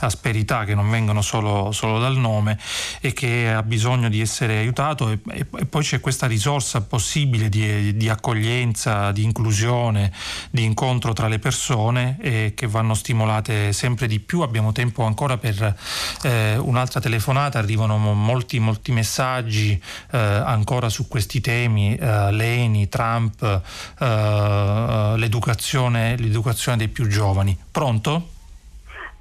[0.00, 2.58] asperità che non vengono solo, solo dal nome
[3.00, 5.10] e che ha bisogno di essere aiutato.
[5.10, 10.12] E, e, e poi c'è questa risorsa possibile di, di, accoglienza, di inclusione,
[10.50, 15.38] di incontro tra le persone eh, che vanno stimolate sempre di più, abbiamo tempo ancora
[15.38, 15.76] per
[16.22, 19.80] eh, un'altra telefonata, arrivano molti, molti messaggi
[20.10, 23.42] eh, ancora su questi temi, eh, Leni, Trump,
[23.98, 27.56] eh, l'educazione, l'educazione dei più giovani.
[27.70, 28.28] Pronto?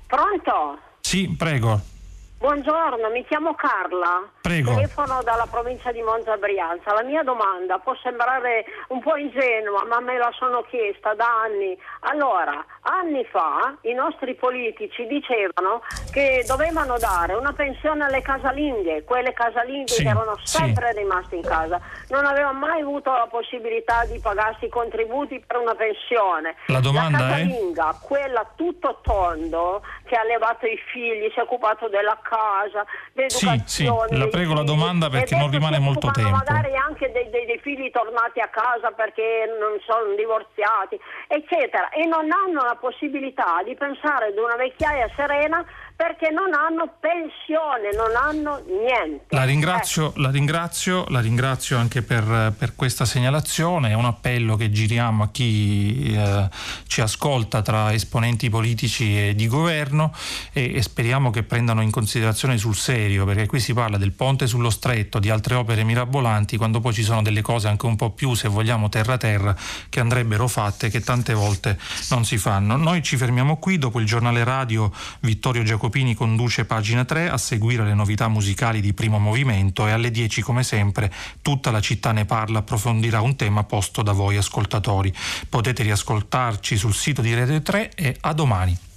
[0.07, 0.79] Pronto?
[0.99, 1.97] Sì, prego.
[2.39, 4.73] Buongiorno, mi chiamo Carla, Prego.
[4.73, 6.93] telefono dalla provincia di Monza Brianza.
[6.93, 11.77] La mia domanda può sembrare un po' ingenua, ma me la sono chiesta da anni.
[11.99, 19.33] Allora, anni fa i nostri politici dicevano che dovevano dare una pensione alle casalinghe, quelle
[19.33, 20.99] casalinghe sì, che erano sempre sì.
[20.99, 21.79] rimaste in casa.
[22.09, 26.55] Non avevano mai avuto la possibilità di pagarsi i contributi per una pensione.
[26.67, 27.95] La domanda la casalinga, è?
[28.01, 32.85] quella tutto tondo, che ha allevato i figli, si è occupato della casa,
[33.27, 36.31] Sì, sì, la prego la domanda perché non rimane molto tempo.
[36.31, 42.05] Magari anche dei, dei, dei, figli tornati a casa perché non sono divorziati, eccetera, e
[42.05, 45.63] non hanno la possibilità di pensare ad una vecchiaia serena
[45.99, 49.35] perché non hanno pensione, non hanno niente.
[49.35, 50.21] La ringrazio, eh.
[50.21, 55.29] la ringrazio, la ringrazio anche per, per, questa segnalazione, è un appello che giriamo a
[55.29, 56.47] chi eh,
[56.87, 60.13] ci ascolta tra esponenti politici e di governo
[60.53, 64.47] e, e, speriamo che prendano in considerazione sul serio, perché qui si parla del ponte
[64.47, 68.11] sullo stretto, di altre opere mirabolanti, quando poi ci sono delle cose anche un po'
[68.11, 69.53] più, se vogliamo, terra-terra,
[69.89, 71.77] che andrebbero fatte, che tante volte
[72.11, 72.77] non si fanno.
[72.77, 74.89] Noi ci fermiamo qui, dopo il giornale radio
[75.19, 79.91] Vittorio Giacobini Copini conduce pagina 3 a seguire le novità musicali di primo movimento e
[79.91, 81.11] alle 10 come sempre
[81.41, 85.11] tutta la città ne parla approfondirà un tema posto da voi ascoltatori.
[85.49, 88.88] Potete riascoltarci sul sito di Rete 3 e a domani.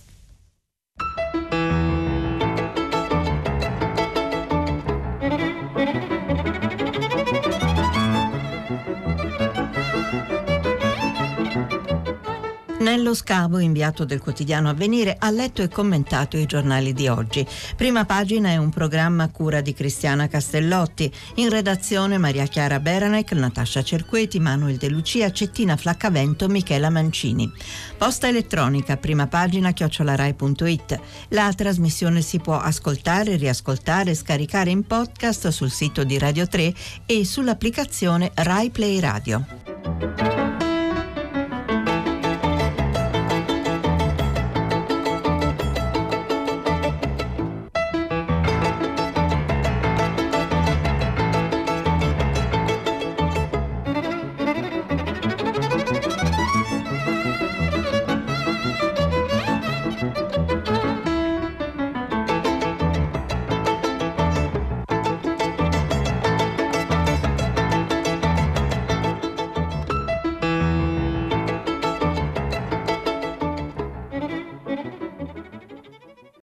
[12.83, 17.47] Nello Scavo, inviato del quotidiano Avvenire, ha letto e commentato i giornali di oggi.
[17.77, 21.09] Prima pagina è un programma a cura di Cristiana Castellotti.
[21.37, 27.49] In redazione Maria Chiara Beranec, Natascia Cerqueti, Manuel De Lucia, Cettina Flaccavento, Michela Mancini.
[27.97, 31.01] Posta elettronica, prima pagina chiocciolarai.it.
[31.29, 36.75] La trasmissione si può ascoltare, riascoltare scaricare in podcast sul sito di Radio 3
[37.07, 40.72] e sull'applicazione Rai Play Radio.